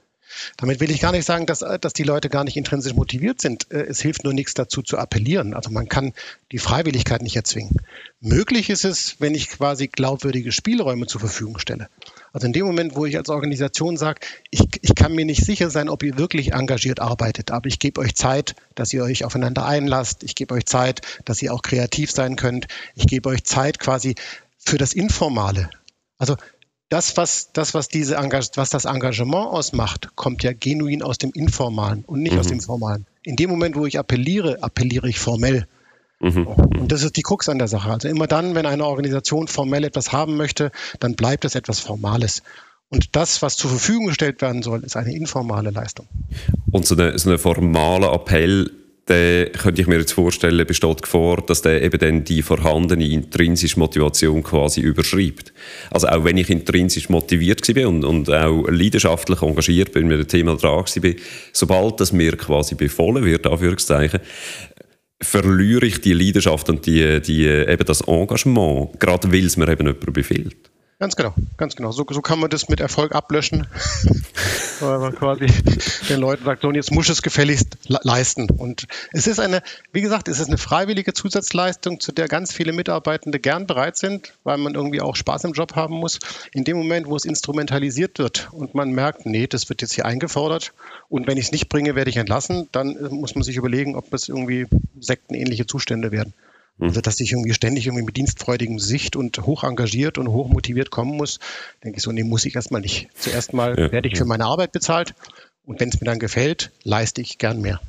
Damit 0.56 0.80
will 0.80 0.90
ich 0.90 1.00
gar 1.00 1.12
nicht 1.12 1.26
sagen, 1.26 1.44
dass, 1.44 1.62
dass 1.80 1.92
die 1.92 2.02
Leute 2.02 2.30
gar 2.30 2.44
nicht 2.44 2.56
intrinsisch 2.56 2.94
motiviert 2.94 3.42
sind. 3.42 3.70
Äh, 3.70 3.82
es 3.82 4.00
hilft 4.00 4.24
nur 4.24 4.32
nichts 4.32 4.54
dazu 4.54 4.82
zu 4.82 4.96
appellieren. 4.96 5.52
Also 5.52 5.70
man 5.70 5.86
kann 5.86 6.14
die 6.50 6.58
Freiwilligkeit 6.58 7.22
nicht 7.22 7.36
erzwingen. 7.36 7.76
Möglich 8.20 8.70
ist 8.70 8.84
es, 8.86 9.20
wenn 9.20 9.34
ich 9.34 9.50
quasi 9.50 9.88
glaubwürdige 9.88 10.50
Spielräume 10.50 11.06
zur 11.06 11.20
Verfügung 11.20 11.58
stelle. 11.58 11.88
Also 12.32 12.46
in 12.46 12.52
dem 12.52 12.66
Moment, 12.66 12.96
wo 12.96 13.06
ich 13.06 13.16
als 13.16 13.28
Organisation 13.28 13.96
sage, 13.96 14.20
ich, 14.50 14.62
ich 14.82 14.94
kann 14.94 15.14
mir 15.14 15.24
nicht 15.24 15.44
sicher 15.44 15.70
sein, 15.70 15.88
ob 15.88 16.02
ihr 16.02 16.18
wirklich 16.18 16.52
engagiert 16.52 17.00
arbeitet, 17.00 17.50
aber 17.50 17.66
ich 17.66 17.78
gebe 17.78 18.00
euch 18.00 18.14
Zeit, 18.14 18.54
dass 18.74 18.92
ihr 18.92 19.02
euch 19.02 19.24
aufeinander 19.24 19.64
einlasst. 19.66 20.22
Ich 20.22 20.34
gebe 20.34 20.54
euch 20.54 20.66
Zeit, 20.66 21.02
dass 21.24 21.42
ihr 21.42 21.54
auch 21.54 21.62
kreativ 21.62 22.10
sein 22.10 22.36
könnt. 22.36 22.66
Ich 22.94 23.06
gebe 23.06 23.28
euch 23.28 23.44
Zeit 23.44 23.78
quasi 23.78 24.14
für 24.58 24.78
das 24.78 24.92
Informale. 24.92 25.70
Also 26.18 26.36
das, 26.88 27.16
was, 27.16 27.52
das, 27.52 27.74
was, 27.74 27.88
diese 27.88 28.16
was 28.16 28.70
das 28.70 28.84
Engagement 28.84 29.48
ausmacht, 29.48 30.10
kommt 30.14 30.42
ja 30.42 30.52
genuin 30.52 31.02
aus 31.02 31.18
dem 31.18 31.32
Informalen 31.32 32.04
und 32.04 32.22
nicht 32.22 32.34
mhm. 32.34 32.38
aus 32.38 32.46
dem 32.46 32.60
Formalen. 32.60 33.06
In 33.22 33.36
dem 33.36 33.50
Moment, 33.50 33.76
wo 33.76 33.86
ich 33.86 33.98
appelliere, 33.98 34.62
appelliere 34.62 35.08
ich 35.08 35.18
formell. 35.18 35.66
Mhm. 36.20 36.46
Und 36.46 36.92
das 36.92 37.02
ist 37.02 37.16
die 37.16 37.22
Krux 37.22 37.48
an 37.48 37.58
der 37.58 37.68
Sache. 37.68 37.90
Also 37.90 38.08
immer 38.08 38.26
dann, 38.26 38.54
wenn 38.54 38.66
eine 38.66 38.84
Organisation 38.86 39.48
formell 39.48 39.84
etwas 39.84 40.12
haben 40.12 40.36
möchte, 40.36 40.70
dann 41.00 41.14
bleibt 41.14 41.44
es 41.44 41.54
etwas 41.54 41.80
Formales. 41.80 42.42
Und 42.88 43.16
das, 43.16 43.42
was 43.42 43.56
zur 43.56 43.70
Verfügung 43.70 44.06
gestellt 44.06 44.40
werden 44.42 44.62
soll, 44.62 44.84
ist 44.84 44.96
eine 44.96 45.14
informale 45.14 45.70
Leistung. 45.70 46.06
Und 46.70 46.86
so 46.86 46.96
ein 46.96 47.18
so 47.18 47.30
eine 47.30 47.38
formaler 47.38 48.12
Appell, 48.12 48.70
der 49.08 49.50
könnte 49.50 49.80
ich 49.80 49.88
mir 49.88 49.98
jetzt 49.98 50.12
vorstellen, 50.12 50.66
besteht 50.66 51.02
Gefahr, 51.02 51.42
dass 51.46 51.62
der 51.62 51.82
eben 51.82 51.98
dann 51.98 52.24
die 52.24 52.42
vorhandene 52.42 53.08
intrinsische 53.08 53.78
Motivation 53.78 54.42
quasi 54.42 54.80
überschreibt. 54.80 55.52
Also 55.90 56.08
auch 56.08 56.24
wenn 56.24 56.36
ich 56.36 56.50
intrinsisch 56.50 57.08
motiviert 57.08 57.68
war 57.76 57.88
und, 57.88 58.04
und 58.04 58.30
auch 58.30 58.66
leidenschaftlich 58.68 59.42
engagiert 59.42 59.92
bin, 59.92 60.08
mit 60.08 60.18
dem 60.18 60.28
Thema 60.28 60.56
dran 60.56 60.84
war, 60.84 61.14
sobald 61.52 62.00
das 62.00 62.12
mir 62.12 62.36
quasi 62.36 62.74
befohlen 62.74 63.24
wird, 63.24 63.46
Anführungszeichen, 63.46 64.20
verliere 65.22 65.86
ich 65.86 66.00
die 66.00 66.12
Leidenschaft 66.12 66.68
und 66.68 66.86
die, 66.86 67.20
die, 67.20 67.46
eben 67.46 67.84
das 67.84 68.02
Engagement, 68.02 68.98
gerade 69.00 69.32
weil 69.32 69.46
es 69.46 69.56
mir 69.56 69.68
eben 69.68 69.86
jemand 69.86 70.12
befiehlt. 70.12 70.70
Ganz 70.98 71.14
genau, 71.14 71.34
ganz 71.58 71.76
genau. 71.76 71.92
So, 71.92 72.06
so 72.08 72.22
kann 72.22 72.38
man 72.38 72.48
das 72.48 72.70
mit 72.70 72.80
Erfolg 72.80 73.14
ablöschen. 73.14 73.66
Weil 74.80 74.98
man 74.98 75.14
quasi 75.14 75.46
den 76.08 76.20
Leuten 76.20 76.44
sagt, 76.44 76.62
so, 76.62 76.68
und 76.68 76.74
jetzt 76.74 76.90
muss 76.90 77.10
es 77.10 77.20
gefälligst 77.20 77.76
leisten. 77.86 78.48
Und 78.48 78.86
es 79.12 79.26
ist 79.26 79.38
eine, 79.38 79.62
wie 79.92 80.00
gesagt, 80.00 80.28
es 80.28 80.40
ist 80.40 80.48
eine 80.48 80.56
freiwillige 80.56 81.12
Zusatzleistung, 81.12 82.00
zu 82.00 82.12
der 82.12 82.28
ganz 82.28 82.50
viele 82.52 82.72
Mitarbeitende 82.72 83.38
gern 83.38 83.66
bereit 83.66 83.98
sind, 83.98 84.32
weil 84.42 84.56
man 84.56 84.74
irgendwie 84.74 85.02
auch 85.02 85.16
Spaß 85.16 85.44
im 85.44 85.52
Job 85.52 85.76
haben 85.76 85.96
muss. 85.96 86.18
In 86.52 86.64
dem 86.64 86.78
Moment, 86.78 87.06
wo 87.06 87.16
es 87.16 87.26
instrumentalisiert 87.26 88.18
wird 88.18 88.48
und 88.52 88.74
man 88.74 88.90
merkt, 88.90 89.26
nee, 89.26 89.46
das 89.46 89.68
wird 89.68 89.82
jetzt 89.82 89.92
hier 89.92 90.06
eingefordert 90.06 90.72
und 91.10 91.26
wenn 91.26 91.36
ich 91.36 91.46
es 91.46 91.52
nicht 91.52 91.68
bringe, 91.68 91.94
werde 91.94 92.10
ich 92.10 92.16
entlassen, 92.16 92.68
dann 92.72 92.96
muss 93.10 93.34
man 93.34 93.44
sich 93.44 93.56
überlegen, 93.56 93.96
ob 93.96 94.12
es 94.14 94.28
irgendwie 94.28 94.66
sektenähnliche 94.98 95.66
Zustände 95.66 96.10
werden. 96.10 96.32
Mhm. 96.78 96.88
Also, 96.88 97.00
dass 97.00 97.20
ich 97.20 97.32
irgendwie 97.32 97.54
ständig 97.54 97.86
irgendwie 97.86 98.04
mit 98.04 98.16
dienstfreudigem 98.16 98.78
Sicht 98.78 99.16
und 99.16 99.38
hoch 99.46 99.64
engagiert 99.64 100.18
und 100.18 100.28
hoch 100.28 100.48
motiviert 100.48 100.90
kommen 100.90 101.16
muss, 101.16 101.38
denke 101.82 101.98
ich 101.98 102.02
so, 102.02 102.12
nee, 102.12 102.24
muss 102.24 102.44
ich 102.44 102.54
erstmal 102.54 102.80
nicht. 102.80 103.08
Zuerst 103.14 103.52
mal 103.52 103.78
ja, 103.78 103.92
werde 103.92 104.08
ich 104.08 104.16
für 104.16 104.24
meine 104.24 104.44
Arbeit 104.44 104.72
bezahlt 104.72 105.14
und 105.64 105.80
wenn 105.80 105.88
es 105.88 106.00
mir 106.00 106.06
dann 106.06 106.18
gefällt, 106.18 106.72
leiste 106.84 107.20
ich 107.20 107.38
gern 107.38 107.60
mehr. 107.60 107.80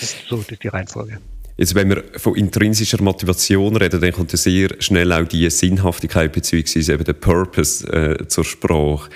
Das 0.00 0.10
ist 0.10 0.28
so 0.28 0.42
die 0.42 0.68
Reihenfolge. 0.68 1.18
Jetzt, 1.56 1.74
wenn 1.74 1.90
wir 1.90 2.04
von 2.16 2.34
intrinsischer 2.34 3.02
Motivation 3.02 3.76
reden, 3.76 4.00
dann 4.00 4.12
kommt 4.12 4.30
sehr 4.30 4.70
schnell 4.78 5.12
auch 5.12 5.28
die 5.28 5.48
Sinnhaftigkeit 5.50 6.32
bzw. 6.32 6.92
eben 6.92 7.04
der 7.04 7.12
Purpose 7.12 7.86
äh, 7.92 8.26
zur 8.26 8.44
Sprache 8.44 9.10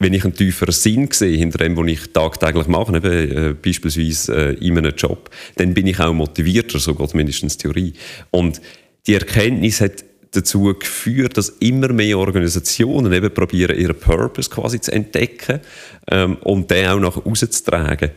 wenn 0.00 0.14
ich 0.14 0.24
einen 0.24 0.34
tieferen 0.34 0.72
Sinn 0.72 1.08
sehe 1.12 1.36
hinter 1.36 1.58
dem, 1.58 1.76
was 1.76 1.86
ich 1.86 2.12
tagtäglich 2.12 2.66
mache, 2.66 2.96
eben, 2.96 3.36
äh, 3.36 3.54
beispielsweise 3.54 4.34
äh, 4.34 4.66
in 4.66 4.78
einem 4.78 4.94
Job, 4.96 5.30
dann 5.56 5.74
bin 5.74 5.86
ich 5.86 6.00
auch 6.00 6.12
motivierter, 6.12 6.78
so 6.78 6.94
geht 6.94 7.14
mindestens 7.14 7.58
Theorie. 7.58 7.92
Und 8.30 8.60
die 9.06 9.14
Erkenntnis 9.14 9.80
hat 9.82 10.04
dazu 10.32 10.74
geführt, 10.78 11.36
dass 11.36 11.50
immer 11.60 11.92
mehr 11.92 12.18
Organisationen 12.18 13.12
eben 13.12 13.32
probieren, 13.34 13.78
ihren 13.78 13.98
Purpose 13.98 14.48
quasi 14.48 14.80
zu 14.80 14.92
entdecken 14.92 15.60
ähm, 16.08 16.36
und 16.38 16.70
den 16.70 16.86
auch 16.86 17.00
nach 17.00 17.16
außen 17.26 17.50
zu 17.50 17.64
tragen. 17.64 18.10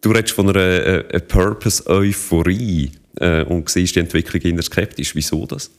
Du 0.00 0.10
redest 0.10 0.34
von 0.34 0.48
einer, 0.48 0.60
äh, 0.60 1.04
einer 1.10 1.20
Purpose-Euphorie 1.20 2.92
äh, 3.16 3.42
und 3.42 3.68
siehst 3.68 3.96
die 3.96 4.00
Entwicklung 4.00 4.40
eher 4.40 4.62
skeptisch. 4.62 5.14
Wieso 5.14 5.46
das? 5.46 5.70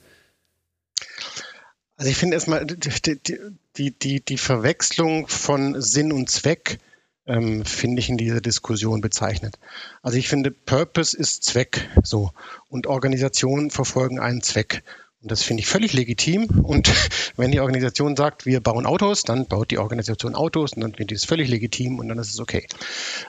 Also 1.95 2.11
ich 2.11 2.17
finde 2.17 2.35
erstmal 2.35 2.65
die, 2.65 2.77
die, 2.77 3.39
die, 3.77 4.23
die 4.23 4.37
Verwechslung 4.37 5.27
von 5.27 5.81
Sinn 5.81 6.11
und 6.11 6.29
Zweck 6.29 6.79
ähm, 7.27 7.65
finde 7.65 7.99
ich 7.99 8.09
in 8.09 8.17
dieser 8.17 8.41
Diskussion 8.41 9.01
bezeichnet. 9.01 9.59
Also 10.01 10.17
ich 10.17 10.29
finde, 10.29 10.51
Purpose 10.51 11.15
ist 11.15 11.43
Zweck 11.43 11.89
so 12.03 12.31
und 12.69 12.87
Organisationen 12.87 13.69
verfolgen 13.69 14.19
einen 14.19 14.41
Zweck. 14.41 14.83
Und 15.21 15.31
das 15.31 15.43
finde 15.43 15.61
ich 15.61 15.67
völlig 15.67 15.93
legitim. 15.93 16.45
Und 16.63 16.91
wenn 17.37 17.51
die 17.51 17.59
Organisation 17.59 18.15
sagt, 18.15 18.45
wir 18.45 18.61
bauen 18.61 18.85
Autos, 18.85 19.23
dann 19.23 19.47
baut 19.47 19.71
die 19.71 19.77
Organisation 19.77 20.35
Autos 20.35 20.73
und 20.73 20.81
dann 20.81 20.95
finde 20.95 21.15
ich 21.15 21.21
es 21.21 21.27
völlig 21.27 21.49
legitim 21.49 21.99
und 21.99 22.07
dann 22.07 22.19
ist 22.19 22.33
es 22.33 22.39
okay. 22.39 22.65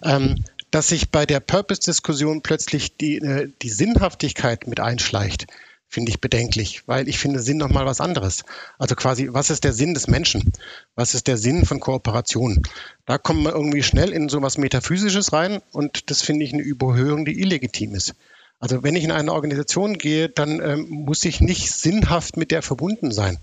Ähm, 0.02 0.44
dass 0.70 0.88
sich 0.88 1.10
bei 1.10 1.24
der 1.24 1.40
Purpose-Diskussion 1.40 2.42
plötzlich 2.42 2.96
die, 2.96 3.16
äh, 3.16 3.50
die 3.62 3.70
Sinnhaftigkeit 3.70 4.66
mit 4.66 4.80
einschleicht, 4.80 5.46
finde 5.88 6.10
ich 6.10 6.20
bedenklich, 6.20 6.82
weil 6.86 7.08
ich 7.08 7.18
finde 7.18 7.40
Sinn 7.40 7.56
nochmal 7.56 7.86
was 7.86 8.00
anderes. 8.00 8.44
Also 8.78 8.94
quasi, 8.94 9.28
was 9.32 9.50
ist 9.50 9.64
der 9.64 9.72
Sinn 9.72 9.94
des 9.94 10.06
Menschen? 10.06 10.52
Was 10.94 11.14
ist 11.14 11.26
der 11.26 11.38
Sinn 11.38 11.64
von 11.64 11.80
Kooperation? 11.80 12.62
Da 13.06 13.18
kommen 13.18 13.42
wir 13.42 13.52
irgendwie 13.52 13.82
schnell 13.82 14.10
in 14.10 14.28
so 14.28 14.42
was 14.42 14.58
Metaphysisches 14.58 15.32
rein 15.32 15.60
und 15.72 16.10
das 16.10 16.22
finde 16.22 16.44
ich 16.44 16.52
eine 16.52 16.62
Überhöhung, 16.62 17.24
die 17.24 17.40
illegitim 17.40 17.94
ist. 17.94 18.14
Also 18.60 18.82
wenn 18.82 18.96
ich 18.96 19.04
in 19.04 19.12
eine 19.12 19.32
Organisation 19.32 19.98
gehe, 19.98 20.28
dann 20.28 20.60
ähm, 20.60 20.86
muss 20.88 21.24
ich 21.24 21.40
nicht 21.40 21.70
sinnhaft 21.70 22.36
mit 22.36 22.50
der 22.50 22.62
verbunden 22.62 23.12
sein 23.12 23.38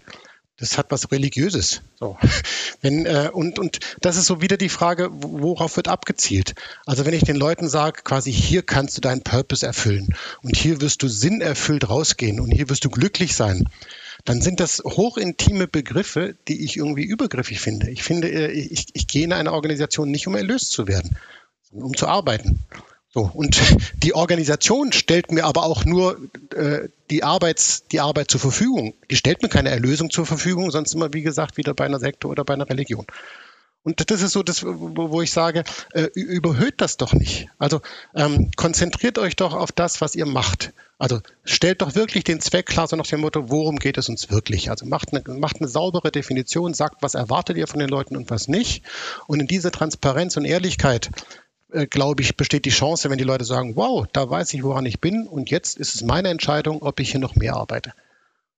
das 0.58 0.78
hat 0.78 0.91
was 0.91 1.12
Religiöses. 1.12 1.82
So. 2.00 2.18
Wenn, 2.82 3.06
äh, 3.06 3.30
und, 3.32 3.60
und 3.60 3.80
das 4.02 4.15
ist 4.18 4.26
so 4.26 4.41
wieder 4.41 4.58
die 4.58 4.70
Frage, 4.70 5.10
worauf 5.12 5.76
wird 5.76 5.88
abgezielt? 5.88 6.56
Also 6.86 7.06
wenn 7.06 7.13
ich 7.13 7.24
den 7.24 7.36
Leuten 7.36 7.68
sage, 7.68 8.02
quasi 8.04 8.32
hier 8.32 8.62
kannst 8.63 8.98
du 8.98 9.02
deinen 9.02 9.22
Purpose 9.22 9.65
erfüllen 9.65 10.15
und 10.44 10.56
hier 10.56 10.82
wirst 10.82 11.02
du 11.04 11.08
sinnerfüllt 11.08 11.89
rausgehen 11.89 12.39
und 12.39 12.52
hier 12.52 12.70
wirst 12.70 12.86
du 12.86 12.89
glücklich 12.89 13.36
sein, 13.36 13.68
dann 14.24 14.41
sind 14.41 14.60
das 14.60 14.82
hochintime 14.84 15.68
Begriffe, 15.68 16.36
die 16.48 16.63
ich 16.63 16.78
irgendwie 16.78 17.04
übergriffig 17.04 17.60
finde. 17.60 17.89
Ich 17.91 18.04
finde, 18.04 18.30
äh, 18.30 18.52
ich, 18.52 18.88
ich 18.94 19.08
gehe 19.08 19.24
in 19.24 19.34
eine 19.34 19.54
Organisation 19.54 20.10
nicht, 20.10 20.28
um 20.28 20.36
erlöst 20.36 20.72
zu 20.72 20.88
werden, 20.88 21.18
sondern 21.70 21.88
um 21.88 21.98
zu 21.98 22.08
arbeiten. 22.08 22.60
So, 23.15 23.32
und 23.34 23.60
die 24.04 24.13
Organisation 24.13 24.91
stellt 24.91 25.32
mir 25.32 25.45
aber 25.45 25.63
auch 25.63 25.86
nur 25.86 26.19
äh, 26.54 26.89
die, 27.10 27.23
Arbeits, 27.23 27.86
die 27.88 28.01
Arbeit 28.01 28.30
zur 28.30 28.41
Verfügung. 28.41 28.93
Die 29.10 29.15
stellt 29.15 29.41
mir 29.41 29.47
keine 29.47 29.69
Erlösung 29.69 30.12
zur 30.12 30.25
Verfügung, 30.25 30.69
sonst 30.69 30.93
immer, 30.93 31.13
wie 31.13 31.21
gesagt, 31.21 31.56
wieder 31.56 31.73
bei 31.73 31.86
einer 31.86 31.99
Sekte 31.99 32.28
oder 32.28 32.43
bei 32.43 32.54
einer 32.54 32.69
Religion. 32.69 33.08
Und 33.84 34.10
das 34.10 34.21
ist 34.21 34.32
so 34.32 34.41
das, 34.41 34.65
wo 34.65 35.21
ich 35.21 35.32
sage, 35.32 35.63
äh, 35.93 36.08
überhöht 36.15 36.82
das 36.82 36.97
doch 36.97 37.13
nicht. 37.13 37.47
Also 37.60 37.82
ähm, 38.15 38.49
konzentriert 38.56 39.19
euch 39.19 39.36
doch 39.36 39.54
auf 39.54 39.71
das, 39.71 40.01
was 40.01 40.15
ihr 40.15 40.25
macht. 40.25 40.73
Also 40.97 41.21
stellt 41.43 41.84
doch 41.84 41.93
wirklich 41.93 42.23
den 42.23 42.41
Zweck 42.41 42.65
klar, 42.65 42.88
so 42.88 42.95
nach 42.95 43.06
dem 43.06 43.21
Motto, 43.21 43.49
worum 43.49 43.78
geht 43.78 43.97
es 43.99 44.10
uns 44.10 44.32
wirklich? 44.32 44.71
Also 44.71 44.88
macht 44.88 45.13
eine, 45.13 45.38
macht 45.38 45.58
eine 45.60 45.67
saubere 45.67 46.12
Definition, 46.12 46.73
sagt, 46.73 47.04
was 47.04 47.13
erwartet 47.13 47.58
ihr 47.58 47.67
von 47.67 47.80
den 47.80 47.89
Leuten 47.89 48.17
und 48.17 48.30
was 48.32 48.47
nicht. 48.47 48.84
Und 49.28 49.39
in 49.39 49.47
dieser 49.47 49.71
Transparenz 49.71 50.36
und 50.36 50.45
Ehrlichkeit 50.45 51.12
äh, 51.75 51.88
glaube 51.88 52.23
ich, 52.23 52.38
besteht 52.38 52.65
die 52.65 52.69
Chance, 52.69 53.09
wenn 53.09 53.17
die 53.17 53.23
Leute 53.23 53.45
sagen, 53.45 53.75
wow, 53.75 54.07
da 54.11 54.29
weiß 54.29 54.53
ich, 54.53 54.63
woran 54.63 54.85
ich 54.85 54.99
bin 54.99 55.27
und 55.27 55.51
jetzt 55.51 55.77
ist 55.77 55.95
es 55.95 56.03
meine 56.03 56.29
Entscheidung, 56.29 56.81
ob 56.81 56.99
ich 56.99 57.11
hier 57.11 57.19
noch 57.19 57.35
mehr 57.35 57.55
arbeite. 57.55 57.93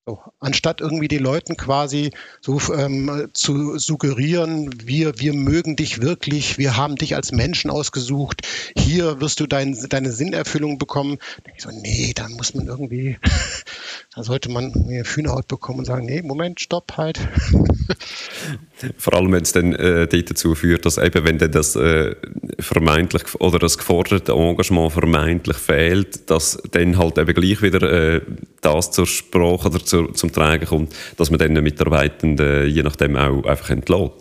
So, 0.06 0.22
anstatt 0.40 0.80
irgendwie 0.80 1.10
den 1.10 1.22
Leuten 1.22 1.58
quasi 1.58 2.12
so 2.40 2.62
ähm, 2.74 3.28
zu 3.34 3.78
suggerieren, 3.78 4.74
wir, 4.88 5.20
wir 5.20 5.34
mögen 5.34 5.76
dich 5.76 6.02
wirklich, 6.02 6.58
wir 6.58 6.78
haben 6.78 6.96
dich 6.96 7.16
als 7.18 7.34
Menschen 7.34 7.70
ausgesucht, 7.70 8.48
hier 8.78 9.20
wirst 9.20 9.42
du 9.42 9.48
dein, 9.48 9.78
deine 9.90 10.14
Sinnerfüllung 10.14 10.78
bekommen. 10.78 11.18
Da 11.44 11.52
ich 11.54 11.62
so, 11.62 11.72
nee, 11.72 12.14
da 12.16 12.30
muss 12.30 12.54
man 12.54 12.68
irgendwie, 12.68 13.18
da 14.18 14.24
sollte 14.24 14.50
man 14.50 14.74
eine 14.74 15.04
Hühnerhaut 15.04 15.48
bekommen 15.48 15.80
und 15.80 15.86
sagen, 15.86 16.08
nee, 16.08 16.24
Moment, 16.24 16.60
stopp 16.60 16.98
halt. 16.98 17.20
Vor 18.98 19.14
allem, 19.14 19.32
wenn 19.32 19.44
es 19.44 19.52
dann 19.52 19.74
äh, 19.76 20.08
dazu 20.08 20.56
führt, 20.56 20.88
dass 20.88 20.98
eben, 20.98 21.24
wenn 21.24 21.38
dann 21.38 21.52
das 21.52 21.76
äh, 21.76 22.16
vermeintlich 22.60 23.24
oder 23.40 23.60
das 23.60 23.78
geforderte 23.78 24.32
Engagement 24.32 24.92
vermeintlich 24.92 25.58
fehlt, 25.58 26.32
dass 26.32 26.58
dann 26.72 26.98
halt 26.98 27.20
eben 27.20 27.32
gleich 27.36 27.62
wieder 27.62 27.84
äh, 27.84 28.22
das 28.62 28.90
zur 28.90 29.06
Sprache 29.06 29.68
oder 29.68 29.86
zur, 29.86 30.12
zum 30.16 30.32
Tragen 30.32 30.66
kommt, 30.66 30.96
dass 31.18 31.30
man 31.30 31.38
dann 31.38 31.54
den 31.54 31.64
Mitarbeitenden 31.64 32.68
je 32.68 32.82
nachdem 32.82 33.16
auch 33.16 33.46
einfach 33.46 33.70
entlädt. 33.70 34.14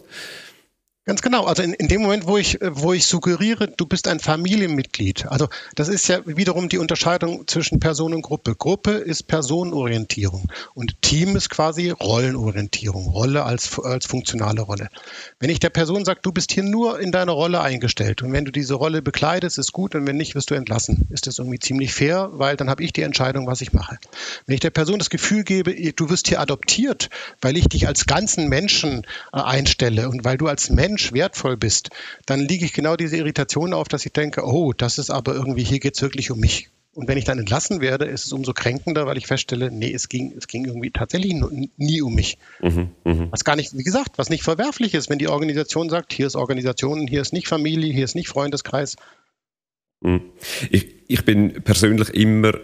Ganz 1.08 1.22
genau. 1.22 1.44
Also 1.44 1.62
in, 1.62 1.72
in 1.72 1.86
dem 1.86 2.02
Moment, 2.02 2.26
wo 2.26 2.36
ich, 2.36 2.58
wo 2.60 2.92
ich 2.92 3.06
suggeriere, 3.06 3.68
du 3.68 3.86
bist 3.86 4.08
ein 4.08 4.18
Familienmitglied. 4.18 5.26
Also 5.26 5.46
das 5.76 5.86
ist 5.86 6.08
ja 6.08 6.18
wiederum 6.26 6.68
die 6.68 6.78
Unterscheidung 6.78 7.46
zwischen 7.46 7.78
Person 7.78 8.12
und 8.12 8.22
Gruppe. 8.22 8.56
Gruppe 8.56 8.90
ist 8.90 9.28
Personenorientierung 9.28 10.50
und 10.74 11.00
Team 11.02 11.36
ist 11.36 11.48
quasi 11.48 11.90
Rollenorientierung, 11.90 13.06
Rolle 13.06 13.44
als, 13.44 13.78
als 13.78 14.06
funktionale 14.06 14.62
Rolle. 14.62 14.88
Wenn 15.38 15.48
ich 15.48 15.60
der 15.60 15.70
Person 15.70 16.04
sage, 16.04 16.18
du 16.24 16.32
bist 16.32 16.50
hier 16.50 16.64
nur 16.64 16.98
in 16.98 17.12
deiner 17.12 17.30
Rolle 17.30 17.60
eingestellt 17.60 18.22
und 18.22 18.32
wenn 18.32 18.44
du 18.44 18.50
diese 18.50 18.74
Rolle 18.74 19.00
bekleidest, 19.00 19.58
ist 19.58 19.70
gut 19.70 19.94
und 19.94 20.08
wenn 20.08 20.16
nicht, 20.16 20.34
wirst 20.34 20.50
du 20.50 20.56
entlassen. 20.56 21.06
Ist 21.10 21.28
das 21.28 21.38
irgendwie 21.38 21.60
ziemlich 21.60 21.94
fair, 21.94 22.30
weil 22.32 22.56
dann 22.56 22.68
habe 22.68 22.82
ich 22.82 22.92
die 22.92 23.02
Entscheidung, 23.02 23.46
was 23.46 23.60
ich 23.60 23.72
mache. 23.72 23.96
Wenn 24.46 24.54
ich 24.54 24.60
der 24.60 24.70
Person 24.70 24.98
das 24.98 25.10
Gefühl 25.10 25.44
gebe, 25.44 25.72
du 25.92 26.10
wirst 26.10 26.26
hier 26.26 26.40
adoptiert, 26.40 27.10
weil 27.40 27.56
ich 27.56 27.68
dich 27.68 27.86
als 27.86 28.06
ganzen 28.06 28.48
Menschen 28.48 29.06
äh, 29.32 29.40
einstelle 29.40 30.08
und 30.08 30.24
weil 30.24 30.36
du 30.36 30.48
als 30.48 30.68
Mensch 30.68 30.95
Mensch 30.96 31.12
wertvoll 31.12 31.58
bist, 31.58 31.90
dann 32.24 32.40
liege 32.40 32.64
ich 32.64 32.72
genau 32.72 32.96
diese 32.96 33.18
Irritation 33.18 33.74
auf, 33.74 33.86
dass 33.86 34.06
ich 34.06 34.12
denke, 34.12 34.42
oh, 34.46 34.72
das 34.72 34.96
ist 34.96 35.10
aber 35.10 35.34
irgendwie, 35.34 35.62
hier 35.62 35.78
geht 35.78 35.94
es 35.94 36.00
wirklich 36.00 36.30
um 36.30 36.40
mich. 36.40 36.70
Und 36.94 37.06
wenn 37.06 37.18
ich 37.18 37.26
dann 37.26 37.38
entlassen 37.38 37.82
werde, 37.82 38.06
ist 38.06 38.24
es 38.24 38.32
umso 38.32 38.54
kränkender, 38.54 39.04
weil 39.04 39.18
ich 39.18 39.26
feststelle, 39.26 39.70
nee, 39.70 39.92
es 39.92 40.08
ging, 40.08 40.32
es 40.34 40.48
ging 40.48 40.64
irgendwie 40.64 40.90
tatsächlich 40.90 41.34
nie 41.76 42.00
um 42.00 42.14
mich. 42.14 42.38
Mhm, 42.62 42.88
mh. 43.04 43.28
Was 43.30 43.44
gar 43.44 43.56
nicht, 43.56 43.76
wie 43.76 43.82
gesagt, 43.82 44.16
was 44.16 44.30
nicht 44.30 44.42
verwerflich 44.42 44.94
ist, 44.94 45.10
wenn 45.10 45.18
die 45.18 45.28
Organisation 45.28 45.90
sagt, 45.90 46.14
hier 46.14 46.26
ist 46.26 46.36
Organisation, 46.36 47.06
hier 47.06 47.20
ist 47.20 47.34
nicht 47.34 47.48
Familie, 47.48 47.92
hier 47.92 48.04
ist 48.04 48.14
nicht 48.14 48.28
Freundeskreis. 48.28 48.96
Mhm. 50.00 50.22
Ich, 50.70 50.86
ich 51.08 51.22
bin 51.26 51.62
persönlich 51.62 52.08
immer 52.14 52.54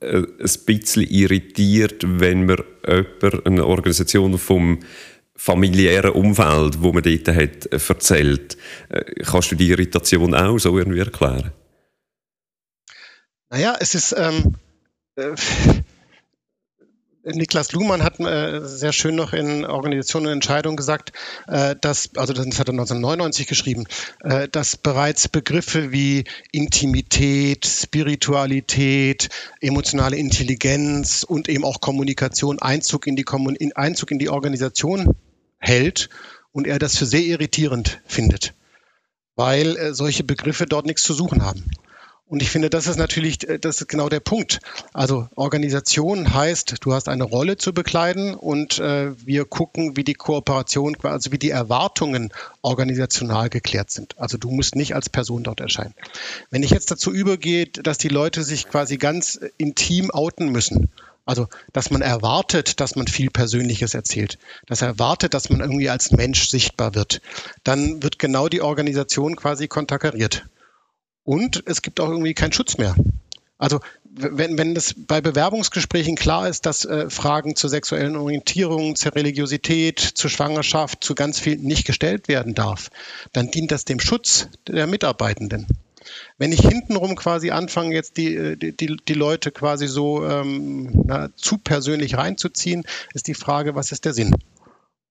äh, 0.00 0.18
ein 0.18 0.64
bisschen 0.66 1.02
irritiert, 1.02 2.04
wenn 2.06 2.46
man 2.46 2.58
jemand, 2.86 3.44
eine 3.44 3.66
Organisation 3.66 4.38
vom 4.38 4.78
familiären 5.36 6.12
Umfeld, 6.12 6.82
wo 6.82 6.92
man 6.92 7.02
dort 7.02 7.28
hat, 7.28 7.66
äh, 7.66 7.80
erzählt. 7.88 8.56
Äh, 8.88 9.04
kannst 9.24 9.50
du 9.50 9.56
die 9.56 9.68
Irritation 9.68 10.34
auch 10.34 10.58
so 10.58 10.78
irgendwie 10.78 11.00
erklären? 11.00 11.52
Naja, 13.50 13.76
es 13.78 13.94
ist, 13.94 14.14
ähm, 14.16 14.54
äh, 15.16 15.34
Niklas 17.24 17.72
Luhmann 17.72 18.02
hat 18.02 18.20
äh, 18.20 18.60
sehr 18.64 18.92
schön 18.92 19.14
noch 19.14 19.32
in 19.32 19.64
Organisation 19.64 20.26
und 20.26 20.32
Entscheidung 20.32 20.76
gesagt, 20.76 21.12
äh, 21.46 21.74
dass, 21.80 22.10
also 22.16 22.32
das 22.34 22.44
hat 22.46 22.68
er 22.68 22.72
1999 22.72 23.46
geschrieben, 23.46 23.84
äh, 24.20 24.48
dass 24.48 24.76
bereits 24.76 25.28
Begriffe 25.28 25.90
wie 25.90 26.24
Intimität, 26.52 27.66
Spiritualität, 27.66 29.30
emotionale 29.60 30.16
Intelligenz 30.16 31.22
und 31.22 31.48
eben 31.48 31.64
auch 31.64 31.80
Kommunikation 31.80 32.58
Einzug 32.58 33.06
in 33.06 33.16
die, 33.16 33.24
Kommun 33.24 33.56
Einzug 33.74 34.10
in 34.10 34.18
die 34.18 34.28
Organisation 34.28 35.14
hält 35.58 36.10
und 36.52 36.66
er 36.66 36.78
das 36.78 36.96
für 36.98 37.06
sehr 37.06 37.22
irritierend 37.22 38.02
findet, 38.04 38.54
weil 39.34 39.76
äh, 39.76 39.94
solche 39.94 40.24
Begriffe 40.24 40.66
dort 40.66 40.84
nichts 40.84 41.02
zu 41.02 41.14
suchen 41.14 41.42
haben. 41.42 41.64
Und 42.26 42.42
ich 42.42 42.50
finde, 42.50 42.70
das 42.70 42.86
ist 42.86 42.96
natürlich, 42.96 43.46
äh, 43.48 43.58
das 43.58 43.80
ist 43.80 43.88
genau 43.88 44.08
der 44.08 44.20
Punkt. 44.20 44.60
Also 44.92 45.28
Organisation 45.34 46.32
heißt, 46.32 46.76
du 46.80 46.92
hast 46.94 47.08
eine 47.08 47.24
Rolle 47.24 47.58
zu 47.58 47.74
bekleiden 47.74 48.34
und 48.34 48.78
äh, 48.78 49.12
wir 49.24 49.44
gucken, 49.44 49.96
wie 49.96 50.04
die 50.04 50.14
Kooperation, 50.14 50.96
also 51.02 51.32
wie 51.32 51.38
die 51.38 51.50
Erwartungen 51.50 52.32
organisational 52.62 53.50
geklärt 53.50 53.90
sind. 53.90 54.18
Also 54.18 54.38
du 54.38 54.50
musst 54.50 54.74
nicht 54.74 54.94
als 54.94 55.10
Person 55.10 55.44
dort 55.44 55.60
erscheinen. 55.60 55.94
Wenn 56.50 56.62
ich 56.62 56.70
jetzt 56.70 56.90
dazu 56.90 57.12
übergehe, 57.12 57.66
dass 57.66 57.98
die 57.98 58.08
Leute 58.08 58.42
sich 58.42 58.68
quasi 58.68 58.96
ganz 58.96 59.38
intim 59.58 60.10
outen 60.10 60.50
müssen, 60.50 60.88
also, 61.26 61.48
dass 61.72 61.90
man 61.90 62.02
erwartet, 62.02 62.80
dass 62.80 62.96
man 62.96 63.06
viel 63.06 63.30
Persönliches 63.30 63.94
erzählt, 63.94 64.38
dass 64.66 64.82
er 64.82 64.88
erwartet, 64.88 65.32
dass 65.32 65.48
man 65.48 65.60
irgendwie 65.60 65.88
als 65.88 66.10
Mensch 66.10 66.48
sichtbar 66.48 66.94
wird, 66.94 67.22
dann 67.62 68.02
wird 68.02 68.18
genau 68.18 68.48
die 68.48 68.60
Organisation 68.60 69.34
quasi 69.34 69.66
konterkariert. 69.66 70.44
Und 71.24 71.62
es 71.66 71.82
gibt 71.82 72.00
auch 72.00 72.08
irgendwie 72.08 72.34
keinen 72.34 72.52
Schutz 72.52 72.78
mehr. 72.78 72.94
Also 73.58 73.80
wenn, 74.16 74.58
wenn 74.58 74.76
es 74.76 74.94
bei 74.96 75.20
Bewerbungsgesprächen 75.20 76.16
klar 76.16 76.48
ist, 76.48 76.66
dass 76.66 76.84
äh, 76.84 77.10
Fragen 77.10 77.56
zur 77.56 77.70
sexuellen 77.70 78.16
Orientierung, 78.16 78.94
zur 78.94 79.14
Religiosität, 79.14 79.98
zur 79.98 80.30
Schwangerschaft, 80.30 81.02
zu 81.02 81.14
ganz 81.14 81.40
viel 81.40 81.56
nicht 81.56 81.86
gestellt 81.86 82.28
werden 82.28 82.54
darf, 82.54 82.90
dann 83.32 83.50
dient 83.50 83.72
das 83.72 83.84
dem 83.84 84.00
Schutz 84.00 84.48
der 84.68 84.86
Mitarbeitenden. 84.86 85.66
Wenn 86.36 86.52
ich 86.52 86.60
hintenrum 86.60 87.16
quasi 87.16 87.50
anfange, 87.50 87.94
jetzt 87.94 88.18
die, 88.18 88.58
die, 88.58 88.96
die 88.96 89.14
Leute 89.14 89.50
quasi 89.50 89.88
so 89.88 90.24
ähm, 90.24 90.90
na, 91.06 91.30
zu 91.34 91.58
persönlich 91.58 92.16
reinzuziehen, 92.16 92.84
ist 93.14 93.26
die 93.26 93.34
Frage, 93.34 93.74
was 93.74 93.90
ist 93.90 94.04
der 94.04 94.12
Sinn? 94.12 94.34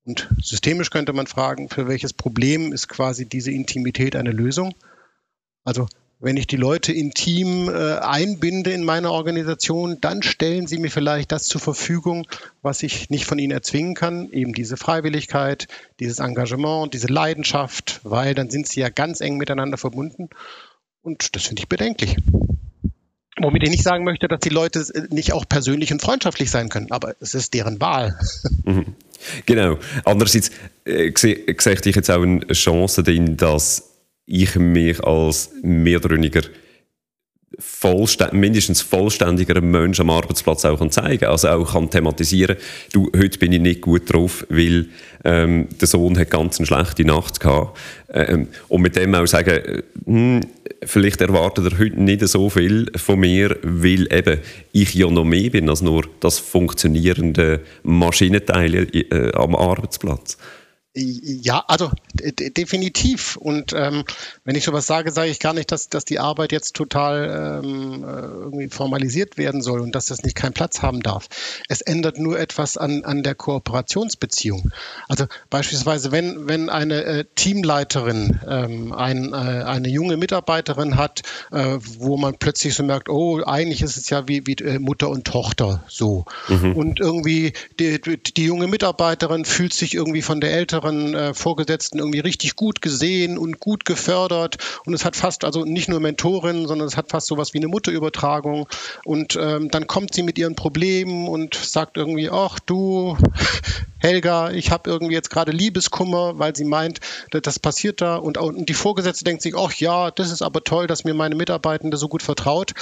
Und 0.06 0.30
systemisch 0.42 0.92
könnte 0.92 1.14
man 1.14 1.28
fragen, 1.28 1.70
für 1.70 1.88
welches 1.88 2.14
Problem 2.14 2.72
ist 2.72 2.90
quasi 2.90 3.26
diese 3.26 3.52
Intimität 3.52 4.16
eine 4.16 4.32
Lösung? 4.32 4.76
Also 5.64 5.88
wenn 6.24 6.38
ich 6.38 6.48
die 6.48 6.56
Leute 6.56 6.94
intim 6.94 7.68
äh, 7.68 7.98
einbinde 7.98 8.72
in 8.72 8.86
meine 8.86 9.12
Organisation, 9.12 9.98
dann 10.00 10.24
stellen 10.24 10.68
sie 10.68 10.78
mir 10.78 10.90
vielleicht 10.90 11.34
das 11.34 11.44
zur 11.44 11.60
Verfügung, 11.60 12.26
was 12.62 12.82
ich 12.82 13.10
nicht 13.10 13.26
von 13.26 13.40
ihnen 13.40 13.52
erzwingen 13.52 13.94
kann, 13.94 14.32
eben 14.32 14.54
diese 14.54 14.78
Freiwilligkeit, 14.78 15.68
dieses 16.00 16.20
Engagement, 16.20 16.94
diese 16.94 17.08
Leidenschaft, 17.08 18.00
weil 18.04 18.36
dann 18.36 18.50
sind 18.50 18.70
sie 18.70 18.80
ja 18.80 18.88
ganz 18.88 19.20
eng 19.20 19.36
miteinander 19.36 19.78
verbunden. 19.78 20.30
Und 21.02 21.36
das 21.36 21.44
finde 21.44 21.62
ich 21.62 21.68
bedenklich. 21.68 22.16
Womit 23.42 23.64
ich 23.64 23.70
nicht 23.70 23.84
sagen 23.84 24.06
möchte, 24.06 24.30
dass 24.30 24.40
die 24.40 24.50
Leute 24.50 24.82
nicht 25.10 25.34
auch 25.34 25.44
persönlich 25.48 25.92
und 25.92 26.02
freundschaftlich 26.02 26.50
sein 26.50 26.70
können, 26.70 26.92
aber 26.92 27.16
es 27.20 27.34
ist 27.36 27.54
deren 27.54 27.82
Wahl. 27.82 28.18
Mhm. 28.66 28.96
Genau. 29.46 29.78
Andererseits 30.06 30.52
äh, 30.86 31.12
sehe 31.18 31.36
ich 31.46 31.96
jetzt 31.96 32.10
auch 32.10 32.22
eine 32.22 32.46
Chance 32.48 33.04
darin, 33.04 33.36
dass 33.36 33.93
ich 34.26 34.56
mich 34.56 35.04
als 35.04 35.52
mehr 35.62 36.04
oder 36.04 36.16
weniger 36.16 36.42
vollständ, 37.60 38.34
mindestens 38.34 38.82
vollständiger 38.82 39.62
Mensch 39.62 40.00
am 40.00 40.10
Arbeitsplatz 40.10 40.66
auch 40.66 40.80
kann 40.80 40.90
zeigen 40.90 41.26
Also 41.26 41.50
auch 41.50 41.74
kann 41.74 41.90
thematisieren, 41.90 42.58
du, 42.92 43.12
heute 43.16 43.38
bin 43.38 43.52
ich 43.52 43.62
nicht 43.62 43.82
gut 43.82 44.12
drauf, 44.12 44.46
weil 44.50 44.88
ähm, 45.24 45.68
der 45.80 45.88
Sohn 45.88 46.18
hat 46.18 46.30
ganz 46.30 46.58
eine 46.58 46.66
schlechte 46.66 47.06
Nacht 47.06 47.40
gehabt. 47.40 47.78
Ähm, 48.12 48.48
und 48.70 48.82
mit 48.82 48.96
dem 48.96 49.14
auch 49.16 49.28
sagen, 49.28 49.50
äh, 49.50 49.84
hm, 50.06 50.42
vielleicht 50.84 51.22
erwartet 51.22 51.72
er 51.72 51.80
heute 51.80 52.02
nicht 52.02 52.28
so 52.28 52.50
viel 52.50 52.92
von 52.96 53.20
mir, 53.20 53.58
weil 53.62 54.12
eben 54.12 54.40
ich 54.72 54.94
ja 54.94 55.10
noch 55.10 55.24
mehr 55.24 55.50
bin 55.50 55.70
als 55.70 55.82
nur 55.82 56.06
das 56.20 56.40
funktionierende 56.40 57.62
Maschinenteil 57.84 58.88
äh, 58.94 59.32
am 59.34 59.56
Arbeitsplatz. 59.56 60.38
Ja, 60.96 61.64
also 61.68 61.90
definitiv. 62.14 63.36
Und 63.38 63.74
ähm, 63.74 64.04
wenn 64.46 64.56
ich 64.56 64.64
sowas 64.64 64.86
sage, 64.86 65.12
sage 65.12 65.32
ich 65.32 65.40
gar 65.40 65.54
nicht, 65.54 65.72
dass, 65.72 65.90
dass 65.90 66.06
die 66.06 66.20
Arbeit 66.20 66.52
jetzt 66.52 66.76
total 66.76 67.62
ähm, 67.64 68.04
äh, 68.04 68.08
irgendwie 68.08 68.70
formalisiert 68.70 69.40
werden 69.40 69.64
soll 69.64 69.82
und 69.82 69.96
dass 69.96 70.06
das 70.06 70.22
nicht 70.22 70.36
keinen 70.36 70.54
Platz 70.54 70.84
haben 70.84 71.02
darf. 71.02 71.30
Es 71.68 71.82
ändert 71.82 72.20
nur 72.20 72.40
etwas 72.40 72.78
an, 72.78 73.06
an 73.06 73.24
der 73.24 73.34
Kooperationsbeziehung. 73.34 74.72
Also 75.10 75.26
beispielsweise, 75.50 76.12
wenn, 76.12 76.48
wenn 76.48 76.70
eine 76.70 77.04
äh, 77.04 77.26
Teamleiterin 77.34 78.40
ähm, 78.48 78.94
ein, 78.94 79.34
äh, 79.34 79.36
eine 79.36 79.90
junge 79.90 80.18
Mitarbeiterin 80.18 80.96
hat, 80.96 81.24
äh, 81.52 81.80
wo 81.98 82.18
man 82.18 82.38
plötzlich 82.38 82.76
so 82.76 82.84
merkt, 82.84 83.10
oh, 83.10 83.42
eigentlich 83.44 83.82
ist 83.82 83.98
es 83.98 84.12
ja 84.12 84.28
wie, 84.28 84.46
wie 84.46 84.64
äh, 84.64 84.78
Mutter 84.78 85.10
und 85.10 85.26
Tochter 85.26 85.84
so. 85.88 86.26
Mhm. 86.50 86.76
Und 86.76 87.00
irgendwie 87.00 87.54
die, 87.80 88.00
die 88.00 88.46
junge 88.46 88.68
Mitarbeiterin 88.68 89.44
fühlt 89.44 89.74
sich 89.74 89.96
irgendwie 89.96 90.22
von 90.22 90.40
der 90.40 90.54
älteren 90.54 90.83
anderen 90.84 91.16
äh, 91.16 91.34
Vorgesetzten 91.34 92.00
irgendwie 92.00 92.20
richtig 92.20 92.56
gut 92.56 92.82
gesehen 92.82 93.38
und 93.38 93.60
gut 93.60 93.86
gefördert. 93.86 94.58
Und 94.86 94.94
es 94.94 95.06
hat 95.06 95.16
fast, 95.16 95.44
also 95.44 95.66
nicht 95.66 95.90
nur 95.90 96.00
Mentorin, 96.00 96.68
sondern 96.68 96.88
es 96.88 96.98
hat 96.98 97.10
fast 97.10 97.28
sowas 97.28 97.54
wie 97.54 97.60
eine 97.60 97.68
Mutterübertragung. 97.68 98.68
Und 99.06 99.38
ähm, 99.40 99.70
dann 99.70 99.88
kommt 99.88 100.14
sie 100.14 100.24
mit 100.24 100.38
ihren 100.38 100.56
Problemen 100.56 101.28
und 101.28 101.56
sagt 101.56 101.98
irgendwie, 101.98 102.30
ach 102.30 102.60
du, 102.60 103.18
Helga, 104.00 104.52
ich 104.52 104.72
habe 104.72 104.90
irgendwie 104.90 105.14
jetzt 105.14 105.30
gerade 105.30 105.52
Liebeskummer, 105.52 106.38
weil 106.38 106.56
sie 106.56 106.66
meint, 106.66 107.00
das 107.32 107.60
passiert 107.60 108.02
da. 108.02 108.16
Und, 108.16 108.38
und 108.38 108.68
die 108.68 108.74
Vorgesetzte 108.74 109.24
denkt 109.24 109.42
sich, 109.42 109.56
ach 109.56 109.74
ja, 109.74 110.12
das 110.12 110.32
ist 110.32 110.42
aber 110.42 110.64
toll, 110.64 110.88
dass 110.88 111.04
mir 111.04 111.14
meine 111.14 111.36
Mitarbeitende 111.36 111.98
so 111.98 112.08
gut 112.08 112.24
vertraut. 112.24 112.74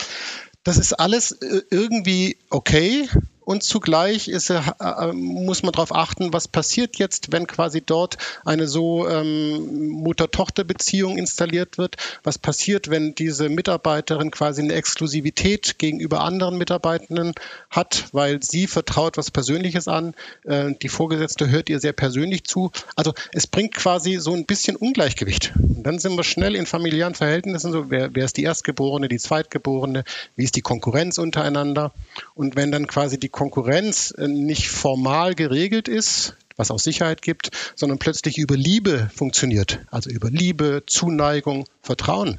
Das 0.63 0.77
ist 0.77 0.93
alles 0.93 1.31
äh, 1.31 1.61
irgendwie 1.71 2.37
okay, 2.49 3.07
und 3.51 3.63
zugleich 3.63 4.29
ist, 4.29 4.49
äh, 4.49 4.61
äh, 4.79 5.11
muss 5.11 5.61
man 5.61 5.73
darauf 5.73 5.93
achten, 5.93 6.31
was 6.31 6.47
passiert 6.47 6.97
jetzt, 6.97 7.33
wenn 7.33 7.47
quasi 7.47 7.81
dort 7.81 8.17
eine 8.45 8.65
so 8.65 9.09
ähm, 9.09 9.89
Mutter-Tochter-Beziehung 9.89 11.17
installiert 11.17 11.77
wird. 11.77 11.97
Was 12.23 12.37
passiert, 12.37 12.89
wenn 12.89 13.13
diese 13.13 13.49
Mitarbeiterin 13.49 14.31
quasi 14.31 14.61
eine 14.61 14.73
Exklusivität 14.73 15.79
gegenüber 15.79 16.21
anderen 16.21 16.57
Mitarbeitenden 16.57 17.33
hat, 17.69 18.05
weil 18.13 18.41
sie 18.41 18.67
vertraut 18.67 19.17
was 19.17 19.31
Persönliches 19.31 19.89
an. 19.89 20.13
Äh, 20.45 20.73
die 20.81 20.89
Vorgesetzte 20.89 21.49
hört 21.49 21.69
ihr 21.69 21.81
sehr 21.81 21.93
persönlich 21.93 22.45
zu. 22.45 22.71
Also 22.95 23.13
es 23.33 23.47
bringt 23.47 23.75
quasi 23.75 24.15
so 24.15 24.33
ein 24.33 24.45
bisschen 24.45 24.77
Ungleichgewicht. 24.77 25.51
Und 25.57 25.83
dann 25.83 25.99
sind 25.99 26.15
wir 26.15 26.23
schnell 26.23 26.55
in 26.55 26.65
familiären 26.65 27.15
Verhältnissen. 27.15 27.73
So, 27.73 27.89
wer, 27.89 28.15
wer 28.15 28.23
ist 28.23 28.37
die 28.37 28.43
Erstgeborene, 28.43 29.09
die 29.09 29.19
Zweitgeborene? 29.19 30.05
Wie 30.37 30.43
ist 30.45 30.55
die 30.55 30.61
Konkurrenz 30.61 31.17
untereinander? 31.17 31.91
Und 32.33 32.55
wenn 32.55 32.71
dann 32.71 32.87
quasi 32.87 33.19
die 33.19 33.27
Konkurrenz 33.41 34.13
äh, 34.15 34.27
nicht 34.27 34.69
formal 34.69 35.33
geregelt 35.33 35.87
ist, 35.87 36.37
was 36.57 36.69
auch 36.69 36.77
Sicherheit 36.77 37.23
gibt, 37.23 37.49
sondern 37.75 37.97
plötzlich 37.97 38.37
über 38.37 38.55
Liebe 38.55 39.09
funktioniert. 39.15 39.79
Also 39.89 40.11
über 40.11 40.29
Liebe, 40.29 40.83
Zuneigung, 40.85 41.65
Vertrauen. 41.81 42.37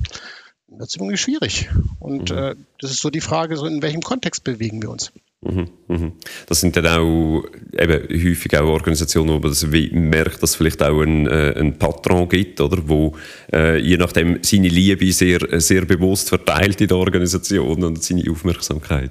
Das 0.69 0.91
ist 0.91 0.97
irgendwie 0.99 1.17
schwierig. 1.17 1.71
Und 1.99 2.31
mhm. 2.31 2.39
äh, 2.39 2.55
das 2.81 2.93
ist 2.93 3.01
so 3.01 3.11
die 3.11 3.21
Frage, 3.21 3.57
so 3.57 3.67
in 3.67 3.83
welchem 3.83 4.01
Kontext 4.03 4.45
bewegen 4.45 4.81
wir 4.81 4.91
uns. 4.91 5.11
Mhm, 5.41 5.71
mhm. 5.89 6.13
Das 6.47 6.61
sind 6.61 6.77
dann 6.77 6.87
auch 6.87 7.43
eben 7.77 8.25
häufig 8.25 8.57
auch 8.57 8.69
Organisationen, 8.69 9.31
wo 9.31 9.39
man 9.41 9.51
das 9.51 9.67
merkt, 9.67 10.41
dass 10.41 10.51
es 10.51 10.57
vielleicht 10.57 10.85
auch 10.85 11.01
einen, 11.01 11.27
äh, 11.27 11.55
einen 11.57 11.81
Patron 11.81 12.29
gibt, 12.29 12.61
oder, 12.61 12.79
wo 12.87 13.17
äh, 13.53 13.77
je 13.77 13.97
nachdem 13.97 14.39
seine 14.43 14.69
Liebe 14.69 15.11
sehr, 15.11 15.41
sehr 15.61 15.85
bewusst 15.85 16.29
verteilt 16.29 16.81
in 16.81 16.87
der 16.87 16.97
Organisation 16.97 17.83
und 17.83 18.05
seine 18.05 18.31
Aufmerksamkeit. 18.31 19.11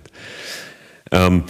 Ähm, 1.12 1.44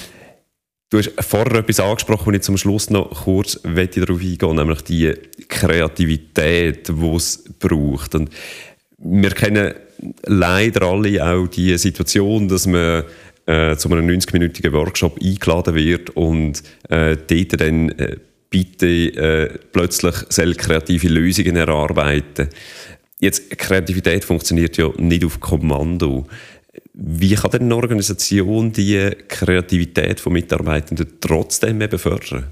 Du 0.91 0.97
hast 0.97 1.13
vorher 1.21 1.60
etwas 1.60 1.80
angesprochen, 1.80 2.27
und 2.27 2.34
ich 2.34 2.41
zum 2.41 2.58
Schluss 2.58 2.89
noch 2.89 3.23
kurz 3.23 3.58
darauf 3.63 4.19
eingehen 4.21 4.56
nämlich 4.58 4.82
die 4.82 5.13
Kreativität, 5.47 6.89
die 6.89 7.15
es 7.15 7.45
braucht. 7.60 8.13
Und 8.13 8.30
wir 8.97 9.30
kennen 9.30 9.73
leider 10.25 10.82
alle 10.88 11.25
auch 11.25 11.47
die 11.47 11.77
Situation, 11.77 12.49
dass 12.49 12.67
man 12.67 13.06
äh, 13.45 13.77
zu 13.77 13.89
einem 13.89 14.06
90-minütigen 14.06 14.73
Workshop 14.73 15.17
eingeladen 15.23 15.75
wird 15.75 16.10
und 16.10 16.62
äh, 16.89 17.15
dort 17.15 17.62
dann 17.62 17.89
äh, 17.91 18.17
bitte 18.49 18.88
äh, 18.88 19.60
plötzlich 19.71 20.13
kreative 20.58 21.08
Lösungen 21.08 21.56
erarbeiten. 21.56 22.49
Jetzt, 23.21 23.58
Kreativität 23.58 24.25
funktioniert 24.25 24.75
ja 24.75 24.89
nicht 24.97 25.23
auf 25.23 25.39
Kommando. 25.39 26.27
Wie 26.93 27.36
kann 27.36 27.51
denn 27.51 27.63
eine 27.63 27.75
Organisation 27.75 28.73
die 28.73 29.12
Kreativität 29.27 30.19
von 30.19 30.34
Mitarbeitenden 30.34 31.19
trotzdem 31.21 31.82
eben 31.82 31.97
fördern? 31.97 32.51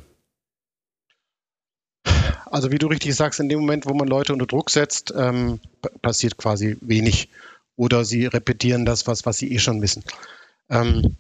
Also 2.46 2.72
wie 2.72 2.78
du 2.78 2.88
richtig 2.88 3.16
sagst, 3.16 3.40
in 3.40 3.50
dem 3.50 3.60
Moment, 3.60 3.86
wo 3.86 3.94
man 3.94 4.08
Leute 4.08 4.34
unter 4.34 4.48
Druck 4.48 4.70
setzt, 4.70 5.14
ähm, 5.16 5.60
passiert 6.02 6.38
quasi 6.38 6.78
wenig. 6.82 7.30
Oder 7.76 8.04
sie 8.06 8.26
repetieren 8.26 8.86
das, 8.86 9.08
was, 9.08 9.26
was 9.26 9.38
sie 9.38 9.54
eh 9.54 9.60
schon 9.60 9.82
wissen. 9.82 10.04
Ähm, 10.70 11.16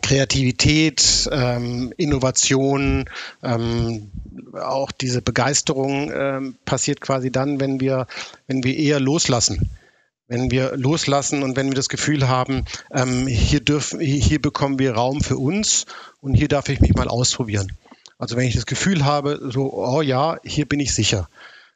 Kreativität, 0.00 1.28
ähm, 1.30 1.92
Innovation, 1.96 3.04
ähm, 3.42 4.10
auch 4.54 4.90
diese 4.90 5.22
Begeisterung 5.22 6.10
ähm, 6.14 6.56
passiert 6.64 7.00
quasi 7.00 7.30
dann, 7.30 7.60
wenn 7.60 7.80
wir, 7.80 8.06
wenn 8.46 8.64
wir 8.64 8.76
eher 8.76 9.00
loslassen. 9.00 9.70
Wenn 10.32 10.50
wir 10.50 10.78
loslassen 10.78 11.42
und 11.42 11.56
wenn 11.56 11.68
wir 11.68 11.74
das 11.74 11.90
Gefühl 11.90 12.26
haben, 12.26 12.64
ähm, 12.90 13.26
hier, 13.26 13.60
dürfen, 13.60 14.00
hier 14.00 14.40
bekommen 14.40 14.78
wir 14.78 14.94
Raum 14.94 15.20
für 15.20 15.36
uns 15.36 15.84
und 16.22 16.32
hier 16.32 16.48
darf 16.48 16.70
ich 16.70 16.80
mich 16.80 16.94
mal 16.94 17.06
ausprobieren. 17.06 17.70
Also 18.16 18.36
wenn 18.36 18.48
ich 18.48 18.54
das 18.54 18.64
Gefühl 18.64 19.04
habe, 19.04 19.38
so, 19.52 19.70
oh 19.74 20.00
ja, 20.00 20.38
hier 20.42 20.66
bin 20.66 20.80
ich 20.80 20.94
sicher. 20.94 21.28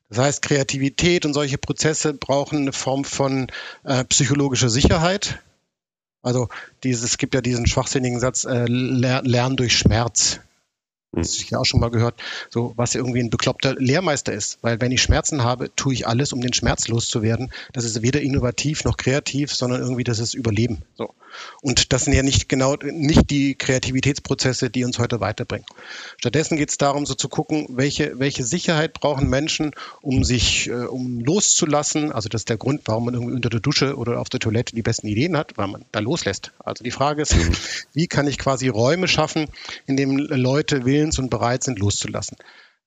Das 0.08 0.16
heißt, 0.16 0.40
Kreativität 0.40 1.26
und 1.26 1.34
solche 1.34 1.58
Prozesse 1.58 2.14
brauchen 2.14 2.60
eine 2.60 2.72
Form 2.72 3.04
von 3.04 3.48
äh, 3.84 4.04
psychologischer 4.04 4.70
Sicherheit. 4.70 5.38
Also 6.22 6.48
dieses, 6.82 7.04
es 7.04 7.18
gibt 7.18 7.34
ja 7.34 7.42
diesen 7.42 7.66
schwachsinnigen 7.66 8.20
Satz, 8.20 8.44
äh, 8.44 8.64
Lernen 8.66 9.56
durch 9.56 9.76
Schmerz. 9.76 10.40
Das 11.16 11.32
habe 11.32 11.42
ich 11.42 11.50
ja 11.50 11.58
auch 11.58 11.64
schon 11.64 11.80
mal 11.80 11.90
gehört, 11.90 12.20
so 12.50 12.72
was 12.76 12.94
irgendwie 12.94 13.20
ein 13.20 13.30
bekloppter 13.30 13.74
Lehrmeister 13.74 14.32
ist. 14.32 14.58
Weil 14.62 14.80
wenn 14.80 14.92
ich 14.92 15.02
Schmerzen 15.02 15.42
habe, 15.44 15.74
tue 15.74 15.94
ich 15.94 16.06
alles, 16.06 16.32
um 16.32 16.40
den 16.40 16.52
Schmerz 16.52 16.88
loszuwerden. 16.88 17.52
Das 17.72 17.84
ist 17.84 18.02
weder 18.02 18.20
innovativ 18.20 18.84
noch 18.84 18.96
kreativ, 18.96 19.54
sondern 19.54 19.80
irgendwie 19.80 20.04
das 20.04 20.18
ist 20.18 20.34
Überleben. 20.34 20.82
So. 20.96 21.14
Und 21.62 21.92
das 21.92 22.04
sind 22.04 22.14
ja 22.14 22.22
nicht 22.22 22.48
genau 22.48 22.76
nicht 22.76 23.30
die 23.30 23.54
Kreativitätsprozesse, 23.54 24.70
die 24.70 24.84
uns 24.84 24.98
heute 24.98 25.20
weiterbringen. 25.20 25.66
Stattdessen 26.18 26.56
geht 26.56 26.70
es 26.70 26.78
darum, 26.78 27.06
so 27.06 27.14
zu 27.14 27.28
gucken, 27.28 27.66
welche, 27.70 28.18
welche 28.18 28.44
Sicherheit 28.44 28.94
brauchen 28.94 29.28
Menschen, 29.28 29.72
um 30.00 30.24
sich, 30.24 30.68
äh, 30.68 30.72
um 30.72 31.20
loszulassen. 31.20 32.12
Also 32.12 32.28
das 32.28 32.42
ist 32.42 32.48
der 32.48 32.56
Grund, 32.56 32.82
warum 32.86 33.06
man 33.06 33.14
irgendwie 33.14 33.34
unter 33.34 33.50
der 33.50 33.60
Dusche 33.60 33.96
oder 33.96 34.20
auf 34.20 34.28
der 34.28 34.40
Toilette 34.40 34.74
die 34.74 34.82
besten 34.82 35.06
Ideen 35.06 35.36
hat, 35.36 35.56
weil 35.56 35.68
man 35.68 35.84
da 35.92 36.00
loslässt. 36.00 36.52
Also 36.58 36.84
die 36.84 36.90
Frage 36.90 37.22
ist, 37.22 37.36
mhm. 37.36 37.52
wie 37.92 38.06
kann 38.06 38.26
ich 38.26 38.38
quasi 38.38 38.68
Räume 38.68 39.08
schaffen, 39.08 39.46
in 39.86 39.96
denen 39.96 40.18
Leute 40.18 40.84
willens 41.06 41.18
und 41.18 41.30
bereit 41.30 41.62
sind, 41.62 41.78
loszulassen. 41.78 42.36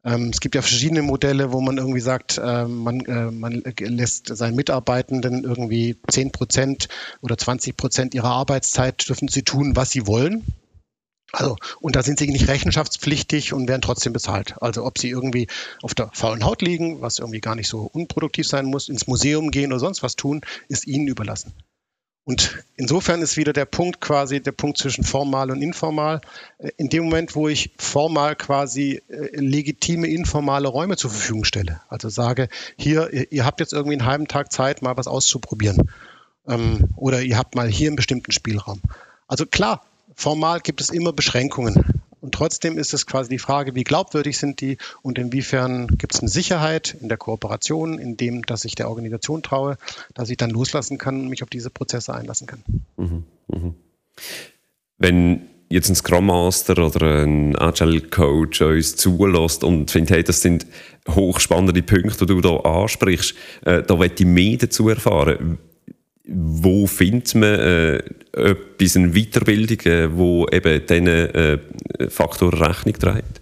Ähm, 0.04 0.30
es 0.30 0.40
gibt 0.40 0.56
ja 0.56 0.62
verschiedene 0.62 1.02
Modelle, 1.02 1.52
wo 1.52 1.60
man 1.62 1.78
irgendwie 1.78 2.00
sagt, 2.00 2.38
äh, 2.38 2.66
man, 2.66 3.02
äh, 3.02 3.32
man 3.32 3.62
lässt 3.80 4.36
seinen 4.36 4.56
Mitarbeitenden 4.56 5.44
irgendwie 5.44 5.98
10 6.10 6.32
Prozent 6.32 6.88
oder 7.22 7.38
20 7.38 7.76
Prozent 7.76 8.14
ihrer 8.14 8.32
Arbeitszeit 8.32 9.08
dürfen 9.08 9.28
sie 9.28 9.44
tun, 9.44 9.76
was 9.76 9.92
sie 9.92 10.08
wollen. 10.08 10.46
Also, 11.32 11.58
und 11.80 11.96
da 11.96 12.02
sind 12.02 12.18
sie 12.18 12.28
nicht 12.28 12.48
rechenschaftspflichtig 12.48 13.54
und 13.54 13.68
werden 13.68 13.84
trotzdem 13.84 14.14
bezahlt. 14.14 14.56
Also, 14.62 14.84
ob 14.84 14.98
sie 14.98 15.10
irgendwie 15.10 15.48
auf 15.84 15.94
der 15.94 16.10
faulen 16.14 16.44
Haut 16.44 16.62
liegen, 16.62 17.02
was 17.02 17.20
irgendwie 17.20 17.42
gar 17.42 17.56
nicht 17.56 17.70
so 17.70 17.82
unproduktiv 17.82 18.48
sein 18.48 18.66
muss, 18.66 18.90
ins 18.90 19.06
Museum 19.06 19.52
gehen 19.52 19.72
oder 19.72 19.80
sonst 19.80 20.02
was 20.02 20.16
tun, 20.16 20.42
ist 20.70 20.88
ihnen 20.88 21.08
überlassen. 21.08 21.54
Und 22.30 22.64
insofern 22.78 23.24
ist 23.24 23.38
wieder 23.38 23.54
der 23.54 23.66
Punkt 23.66 24.02
quasi 24.02 24.40
der 24.40 24.52
Punkt 24.52 24.78
zwischen 24.78 25.04
formal 25.04 25.50
und 25.50 25.64
informal. 25.64 26.22
Äh, 26.60 26.70
in 26.78 26.88
dem 26.88 27.06
Moment, 27.06 27.36
wo 27.36 27.48
ich 27.48 27.72
formal 27.80 28.36
quasi 28.36 29.02
äh, 29.10 29.36
legitime 29.36 30.08
informale 30.08 30.68
Räume 30.68 30.96
zur 30.96 31.10
Verfügung 31.10 31.44
stelle, 31.44 31.82
also 31.90 32.08
sage, 32.08 32.48
hier, 32.78 33.32
ihr 33.32 33.46
habt 33.46 33.62
jetzt 33.62 33.74
irgendwie 33.74 33.98
einen 33.98 34.06
halben 34.06 34.28
Tag 34.28 34.52
Zeit, 34.52 34.84
mal 34.84 34.96
was 34.96 35.08
auszuprobieren. 35.08 35.90
Ähm, 36.48 36.90
oder 36.96 37.24
ihr 37.24 37.36
habt 37.36 37.56
mal 37.56 37.68
hier 37.68 37.88
einen 37.88 37.96
bestimmten 37.96 38.32
Spielraum. 38.32 38.80
Also 39.28 39.48
klar, 39.48 39.84
formal 40.14 40.60
gibt 40.60 40.82
es 40.82 40.92
immer 40.92 41.14
Beschränkungen. 41.14 41.99
Und 42.22 42.34
trotzdem 42.34 42.78
ist 42.78 42.94
es 42.94 43.06
quasi 43.06 43.30
die 43.30 43.40
Frage, 43.40 43.76
wie 43.76 43.84
glaubwürdig 43.84 44.38
sind 44.38 44.62
die 44.62 44.78
und 45.02 45.18
inwiefern 45.18 45.88
gibt 45.88 46.14
es 46.14 46.20
eine 46.20 46.30
Sicherheit 46.30 46.98
in 47.00 47.08
der 47.08 47.18
Kooperation, 47.18 47.98
in 47.98 48.18
dem, 48.18 48.46
dass 48.46 48.66
ich 48.66 48.76
der 48.76 48.90
Organisation 48.90 49.42
traue, 49.42 49.78
dass 50.14 50.30
ich 50.30 50.38
dann 50.38 50.50
loslassen 50.50 50.98
kann 50.98 51.22
und 51.22 51.30
mich 51.30 51.44
auf 51.44 51.50
diese 51.50 51.70
Prozesse 51.70 52.14
einlassen 52.14 52.48
kann. 52.48 52.64
Mhm, 52.98 53.24
mh. 53.48 53.74
Wenn 54.98 55.50
jetzt 55.70 55.90
ein 55.90 55.96
Scrum 55.96 56.26
Master 56.26 56.78
oder 56.86 57.24
ein 57.24 57.56
Agile 57.56 58.02
Coach 58.02 58.62
uns 58.62 58.96
zulässt 58.96 59.64
und 59.64 59.92
findet, 59.92 60.12
hey, 60.12 60.24
das 60.24 60.42
sind 60.42 60.66
hochspannende 61.08 61.82
Punkte, 61.84 62.26
die 62.26 62.34
du 62.34 62.42
da 62.42 62.58
ansprichst, 62.58 63.36
äh, 63.66 63.84
da 63.84 63.96
möchte 63.96 64.24
ich 64.24 64.30
mehr 64.30 64.58
dazu 64.58 64.90
erfahren 64.90 65.60
wo 66.32 66.88
findet 66.88 67.36
man 67.36 67.60
äh, 67.60 67.98
etwas, 68.34 68.96
eine 68.96 69.14
Weiterbildung, 69.14 69.80
äh, 69.82 70.16
wo 70.16 70.48
eben 70.52 70.86
diesen 70.86 71.08
äh, 71.08 71.60
Faktoren 72.10 72.62
Rechnung 72.62 72.94
trägt? 72.94 73.42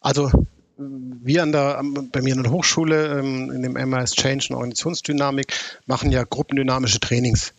Also 0.00 0.30
wir 0.76 1.42
an 1.42 1.52
der, 1.52 1.80
bei 2.12 2.22
mir 2.22 2.34
an 2.36 2.42
der 2.42 2.52
Hochschule 2.52 3.18
ähm, 3.18 3.50
in 3.50 3.62
dem 3.62 3.72
MIS 3.72 4.12
Change 4.12 4.48
und 4.50 4.56
Organisationsdynamik 4.56 5.52
machen 5.86 6.10
ja 6.10 6.24
gruppendynamische 6.24 7.00
Trainings. 7.00 7.52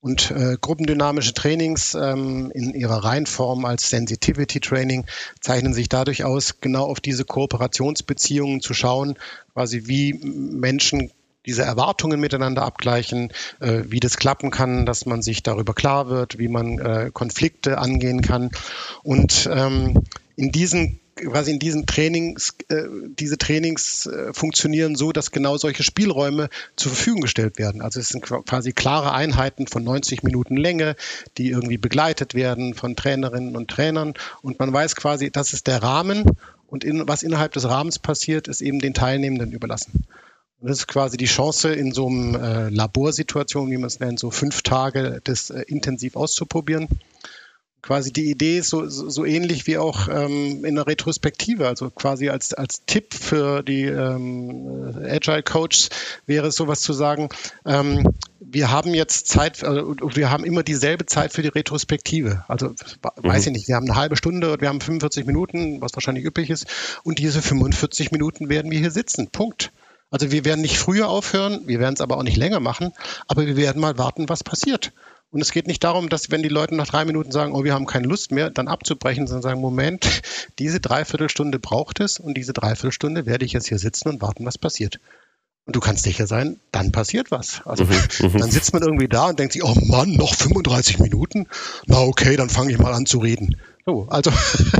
Und 0.00 0.32
äh, 0.32 0.56
gruppendynamische 0.60 1.32
Trainings 1.32 1.94
ähm, 1.94 2.50
in 2.54 2.74
ihrer 2.74 3.04
Reihenform 3.04 3.64
als 3.64 3.88
Sensitivity 3.88 4.58
Training 4.58 5.06
zeichnen 5.40 5.74
sich 5.74 5.88
dadurch 5.88 6.24
aus, 6.24 6.60
genau 6.60 6.86
auf 6.86 6.98
diese 6.98 7.24
Kooperationsbeziehungen 7.24 8.60
zu 8.60 8.74
schauen, 8.74 9.16
quasi 9.52 9.82
wie 9.86 10.14
Menschen 10.14 11.12
diese 11.46 11.62
Erwartungen 11.62 12.20
miteinander 12.20 12.62
abgleichen, 12.62 13.32
äh, 13.60 13.82
wie 13.86 14.00
das 14.00 14.16
klappen 14.16 14.50
kann, 14.50 14.86
dass 14.86 15.06
man 15.06 15.22
sich 15.22 15.42
darüber 15.42 15.74
klar 15.74 16.08
wird, 16.08 16.38
wie 16.38 16.48
man 16.48 16.78
äh, 16.78 17.10
Konflikte 17.12 17.78
angehen 17.78 18.22
kann. 18.22 18.50
Und 19.02 19.48
ähm, 19.52 20.04
in 20.36 20.52
diesen 20.52 21.00
quasi 21.14 21.50
in 21.52 21.58
diesen 21.58 21.86
Trainings, 21.86 22.54
äh, 22.68 22.84
diese 23.18 23.38
Trainings 23.38 24.06
äh, 24.06 24.32
funktionieren 24.32 24.96
so, 24.96 25.12
dass 25.12 25.30
genau 25.30 25.56
solche 25.56 25.82
Spielräume 25.82 26.48
zur 26.76 26.92
Verfügung 26.92 27.20
gestellt 27.20 27.58
werden. 27.58 27.82
Also 27.82 28.00
es 28.00 28.08
sind 28.08 28.22
quasi 28.22 28.72
klare 28.72 29.12
Einheiten 29.12 29.66
von 29.66 29.84
90 29.84 30.22
Minuten 30.22 30.56
Länge, 30.56 30.96
die 31.38 31.50
irgendwie 31.50 31.78
begleitet 31.78 32.34
werden 32.34 32.74
von 32.74 32.96
Trainerinnen 32.96 33.56
und 33.56 33.70
Trainern. 33.70 34.14
Und 34.40 34.58
man 34.58 34.72
weiß 34.72 34.96
quasi, 34.96 35.30
das 35.30 35.52
ist 35.52 35.66
der 35.66 35.82
Rahmen 35.82 36.24
und 36.66 36.84
in, 36.84 37.06
was 37.06 37.22
innerhalb 37.22 37.52
des 37.52 37.68
Rahmens 37.68 37.98
passiert, 37.98 38.48
ist 38.48 38.62
eben 38.62 38.78
den 38.78 38.94
Teilnehmenden 38.94 39.52
überlassen. 39.52 40.06
Das 40.62 40.78
ist 40.78 40.86
quasi 40.86 41.16
die 41.16 41.26
Chance, 41.26 41.72
in 41.72 41.92
so 41.92 42.06
einem 42.06 42.36
äh, 42.36 42.68
Laborsituation, 42.68 43.70
wie 43.70 43.76
man 43.78 43.88
es 43.88 43.98
nennt, 43.98 44.20
so 44.20 44.30
fünf 44.30 44.62
Tage 44.62 45.20
das 45.24 45.50
äh, 45.50 45.62
intensiv 45.66 46.14
auszuprobieren. 46.14 46.88
Quasi 47.82 48.12
die 48.12 48.30
Idee 48.30 48.58
ist 48.58 48.68
so, 48.68 48.88
so, 48.88 49.10
so 49.10 49.24
ähnlich 49.24 49.66
wie 49.66 49.76
auch 49.76 50.06
ähm, 50.06 50.64
in 50.64 50.76
der 50.76 50.86
Retrospektive, 50.86 51.66
also 51.66 51.90
quasi 51.90 52.28
als, 52.28 52.54
als 52.54 52.84
Tipp 52.86 53.12
für 53.12 53.64
die 53.64 53.82
ähm, 53.82 54.94
Agile 55.02 55.42
Coaches 55.42 55.88
wäre 56.26 56.46
es 56.46 56.54
sowas 56.54 56.80
zu 56.80 56.92
sagen, 56.92 57.28
ähm, 57.66 58.14
wir 58.38 58.70
haben 58.70 58.94
jetzt 58.94 59.26
Zeit, 59.26 59.64
also 59.64 59.96
wir 60.14 60.30
haben 60.30 60.44
immer 60.44 60.62
dieselbe 60.62 61.06
Zeit 61.06 61.32
für 61.32 61.42
die 61.42 61.48
Retrospektive. 61.48 62.44
Also 62.46 62.68
mhm. 62.68 62.74
weiß 63.16 63.46
ich 63.46 63.52
nicht, 63.52 63.66
wir 63.66 63.74
haben 63.74 63.90
eine 63.90 63.98
halbe 63.98 64.16
Stunde 64.16 64.52
und 64.52 64.60
wir 64.60 64.68
haben 64.68 64.80
45 64.80 65.26
Minuten, 65.26 65.80
was 65.80 65.94
wahrscheinlich 65.94 66.24
üppig 66.24 66.50
ist, 66.50 66.66
und 67.02 67.18
diese 67.18 67.42
45 67.42 68.12
Minuten 68.12 68.48
werden 68.48 68.70
wir 68.70 68.78
hier 68.78 68.92
sitzen. 68.92 69.26
Punkt. 69.30 69.72
Also 70.12 70.30
wir 70.30 70.44
werden 70.44 70.60
nicht 70.60 70.78
früher 70.78 71.08
aufhören, 71.08 71.62
wir 71.66 71.80
werden 71.80 71.94
es 71.94 72.02
aber 72.02 72.18
auch 72.18 72.22
nicht 72.22 72.36
länger 72.36 72.60
machen, 72.60 72.92
aber 73.26 73.46
wir 73.46 73.56
werden 73.56 73.80
mal 73.80 73.98
warten, 73.98 74.28
was 74.28 74.44
passiert. 74.44 74.92
Und 75.30 75.40
es 75.40 75.50
geht 75.50 75.66
nicht 75.66 75.82
darum, 75.82 76.10
dass 76.10 76.30
wenn 76.30 76.42
die 76.42 76.50
Leute 76.50 76.74
nach 76.74 76.86
drei 76.86 77.06
Minuten 77.06 77.32
sagen, 77.32 77.54
oh, 77.54 77.64
wir 77.64 77.72
haben 77.72 77.86
keine 77.86 78.06
Lust 78.06 78.30
mehr, 78.30 78.50
dann 78.50 78.68
abzubrechen, 78.68 79.26
sondern 79.26 79.42
sagen, 79.42 79.60
Moment, 79.62 80.22
diese 80.58 80.80
Dreiviertelstunde 80.80 81.58
braucht 81.58 82.00
es 82.00 82.20
und 82.20 82.34
diese 82.34 82.52
Dreiviertelstunde 82.52 83.24
werde 83.24 83.46
ich 83.46 83.52
jetzt 83.52 83.68
hier 83.68 83.78
sitzen 83.78 84.10
und 84.10 84.20
warten, 84.20 84.44
was 84.44 84.58
passiert. 84.58 85.00
Und 85.64 85.76
du 85.76 85.80
kannst 85.80 86.02
sicher 86.02 86.26
sein, 86.26 86.60
dann 86.72 86.92
passiert 86.92 87.30
was. 87.30 87.62
Also 87.64 87.84
mhm, 87.84 87.92
mhm. 88.20 88.38
dann 88.38 88.50
sitzt 88.50 88.74
man 88.74 88.82
irgendwie 88.82 89.08
da 89.08 89.28
und 89.28 89.38
denkt 89.38 89.54
sich, 89.54 89.64
oh 89.64 89.74
Mann, 89.86 90.12
noch 90.12 90.34
35 90.34 90.98
Minuten? 90.98 91.46
Na 91.86 92.00
okay, 92.00 92.36
dann 92.36 92.50
fange 92.50 92.70
ich 92.70 92.78
mal 92.78 92.92
an 92.92 93.06
zu 93.06 93.18
reden. 93.18 93.56
So, 93.84 94.06
also 94.08 94.30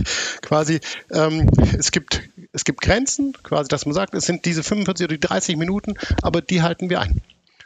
quasi, 0.42 0.80
ähm, 1.10 1.50
es, 1.76 1.90
gibt, 1.90 2.22
es 2.52 2.64
gibt 2.64 2.80
Grenzen, 2.80 3.32
quasi, 3.42 3.68
dass 3.68 3.84
man 3.84 3.94
sagt, 3.94 4.14
es 4.14 4.26
sind 4.26 4.44
diese 4.44 4.62
45 4.62 5.04
oder 5.04 5.14
die 5.14 5.20
30 5.20 5.56
Minuten, 5.56 5.94
aber 6.22 6.40
die 6.40 6.62
halten 6.62 6.88
wir 6.88 7.00
ein. 7.00 7.20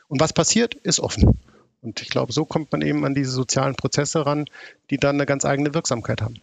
Und 0.09 0.21
was 0.21 0.33
passiert, 0.33 0.75
ist 0.75 1.01
offen. 1.01 1.39
Und 1.83 2.01
ich 2.01 2.09
glaube, 2.09 2.33
so 2.33 2.45
kommt 2.45 2.73
man 2.73 2.81
eben 2.81 3.05
an 3.05 3.15
diese 3.15 3.31
sozialen 3.31 3.75
Prozesse 3.75 4.25
ran, 4.25 4.47
die 4.91 4.97
dann 4.97 5.17
eine 5.17 5.27
ganz 5.27 5.45
eigene 5.45 5.75
Wirksamkeit 5.75 6.23
haben. 6.23 6.41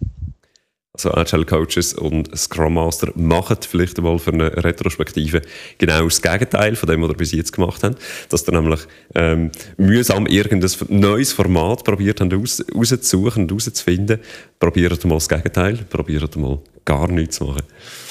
Also 0.96 1.12
Agile 1.12 1.44
Coaches 1.44 1.96
und 1.96 2.38
Scrum 2.38 2.76
Master 2.76 3.12
machen 3.16 3.58
vielleicht 3.68 3.98
einmal 3.98 4.20
für 4.20 4.32
eine 4.32 4.64
Retrospektive 4.64 5.42
genau 5.80 6.04
das 6.04 6.22
Gegenteil 6.22 6.76
von 6.76 6.88
dem, 6.88 7.02
was 7.02 7.10
ihr 7.10 7.18
bis 7.18 7.32
jetzt 7.32 7.52
gemacht 7.52 7.84
habt. 7.84 8.00
Dass 8.30 8.48
ihr 8.48 8.54
nämlich 8.54 8.82
ähm, 9.16 9.50
mühsam 9.78 10.28
irgendein 10.28 10.70
neues 10.90 11.34
Format 11.34 11.84
probiert 11.84 12.22
habt 12.22 12.32
aus, 12.36 12.64
rauszusuchen 12.76 13.42
und 13.46 13.52
rauszufinden. 13.52 14.20
Probiert 14.60 15.04
mal 15.06 15.16
das 15.16 15.30
Gegenteil, 15.30 15.80
probiert 15.90 16.36
mal 16.36 16.60
gar 16.86 17.08
nichts 17.08 17.38
zu 17.38 17.46
machen. 17.46 17.64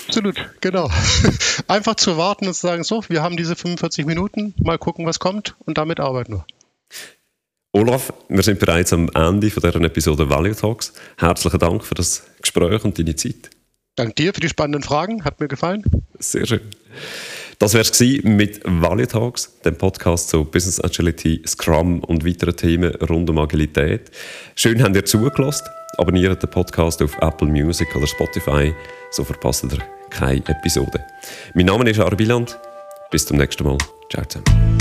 Absolut, 0.09 0.51
genau. 0.61 0.91
Einfach 1.69 1.95
zu 1.95 2.17
warten 2.17 2.49
und 2.49 2.55
zu 2.55 2.63
sagen, 2.67 2.83
so, 2.83 3.05
wir 3.09 3.23
haben 3.23 3.37
diese 3.37 3.55
45 3.55 4.07
Minuten, 4.07 4.55
mal 4.61 4.77
gucken, 4.77 5.07
was 5.07 5.21
kommt 5.21 5.55
und 5.67 5.79
damit 5.79 6.01
arbeiten 6.01 6.33
wir. 6.33 6.45
Olaf, 7.75 8.13
wir 8.29 8.43
sind 8.43 8.59
bereits 8.59 8.93
am 8.93 9.09
Ende 9.15 9.51
von 9.51 9.63
dieser 9.63 9.83
Episode 9.83 10.29
Value 10.29 10.55
Talks. 10.55 10.93
Herzlichen 11.17 11.59
Dank 11.59 11.83
für 11.83 11.95
das 11.95 12.23
Gespräch 12.43 12.85
und 12.85 12.99
deine 12.99 13.17
Zeit. 13.17 13.49
Danke 13.97 14.15
dir 14.15 14.35
für 14.35 14.41
die 14.41 14.51
spannenden 14.51 14.83
Fragen, 14.83 15.25
hat 15.25 15.41
mir 15.41 15.49
gefallen. 15.49 15.83
Sehr 16.19 16.47
schön. 16.47 16.61
Das 17.59 17.73
wäre 17.73 17.83
es 17.83 18.25
mit 18.25 18.61
Value 18.65 19.07
Talks, 19.07 19.59
dem 19.65 19.77
Podcast 19.77 20.29
zu 20.29 20.45
Business 20.45 20.85
Agility, 20.85 21.43
Scrum 21.47 22.01
und 22.01 22.27
weiteren 22.27 22.57
Themen 22.57 22.95
rund 22.97 23.31
um 23.31 23.39
Agilität. 23.39 24.11
Schön 24.55 24.83
habt 24.83 24.95
ihr 24.95 25.07
zugelassen. 25.07 25.67
Abonniert 25.97 26.43
den 26.43 26.51
Podcast 26.51 27.01
auf 27.01 27.17
Apple 27.23 27.49
Music 27.49 27.95
oder 27.97 28.07
Spotify, 28.07 28.75
so 29.11 29.25
verpasst 29.25 29.65
ihr 29.65 29.79
keine 30.11 30.47
Episode. 30.47 31.03
Mein 31.55 31.67
Name 31.67 31.89
ist 31.89 32.01
Arbiland. 32.01 32.59
Bis 33.11 33.25
zum 33.25 33.39
nächsten 33.39 33.65
Mal. 33.65 33.79
Ciao 34.11 34.25
zusammen. 34.27 34.72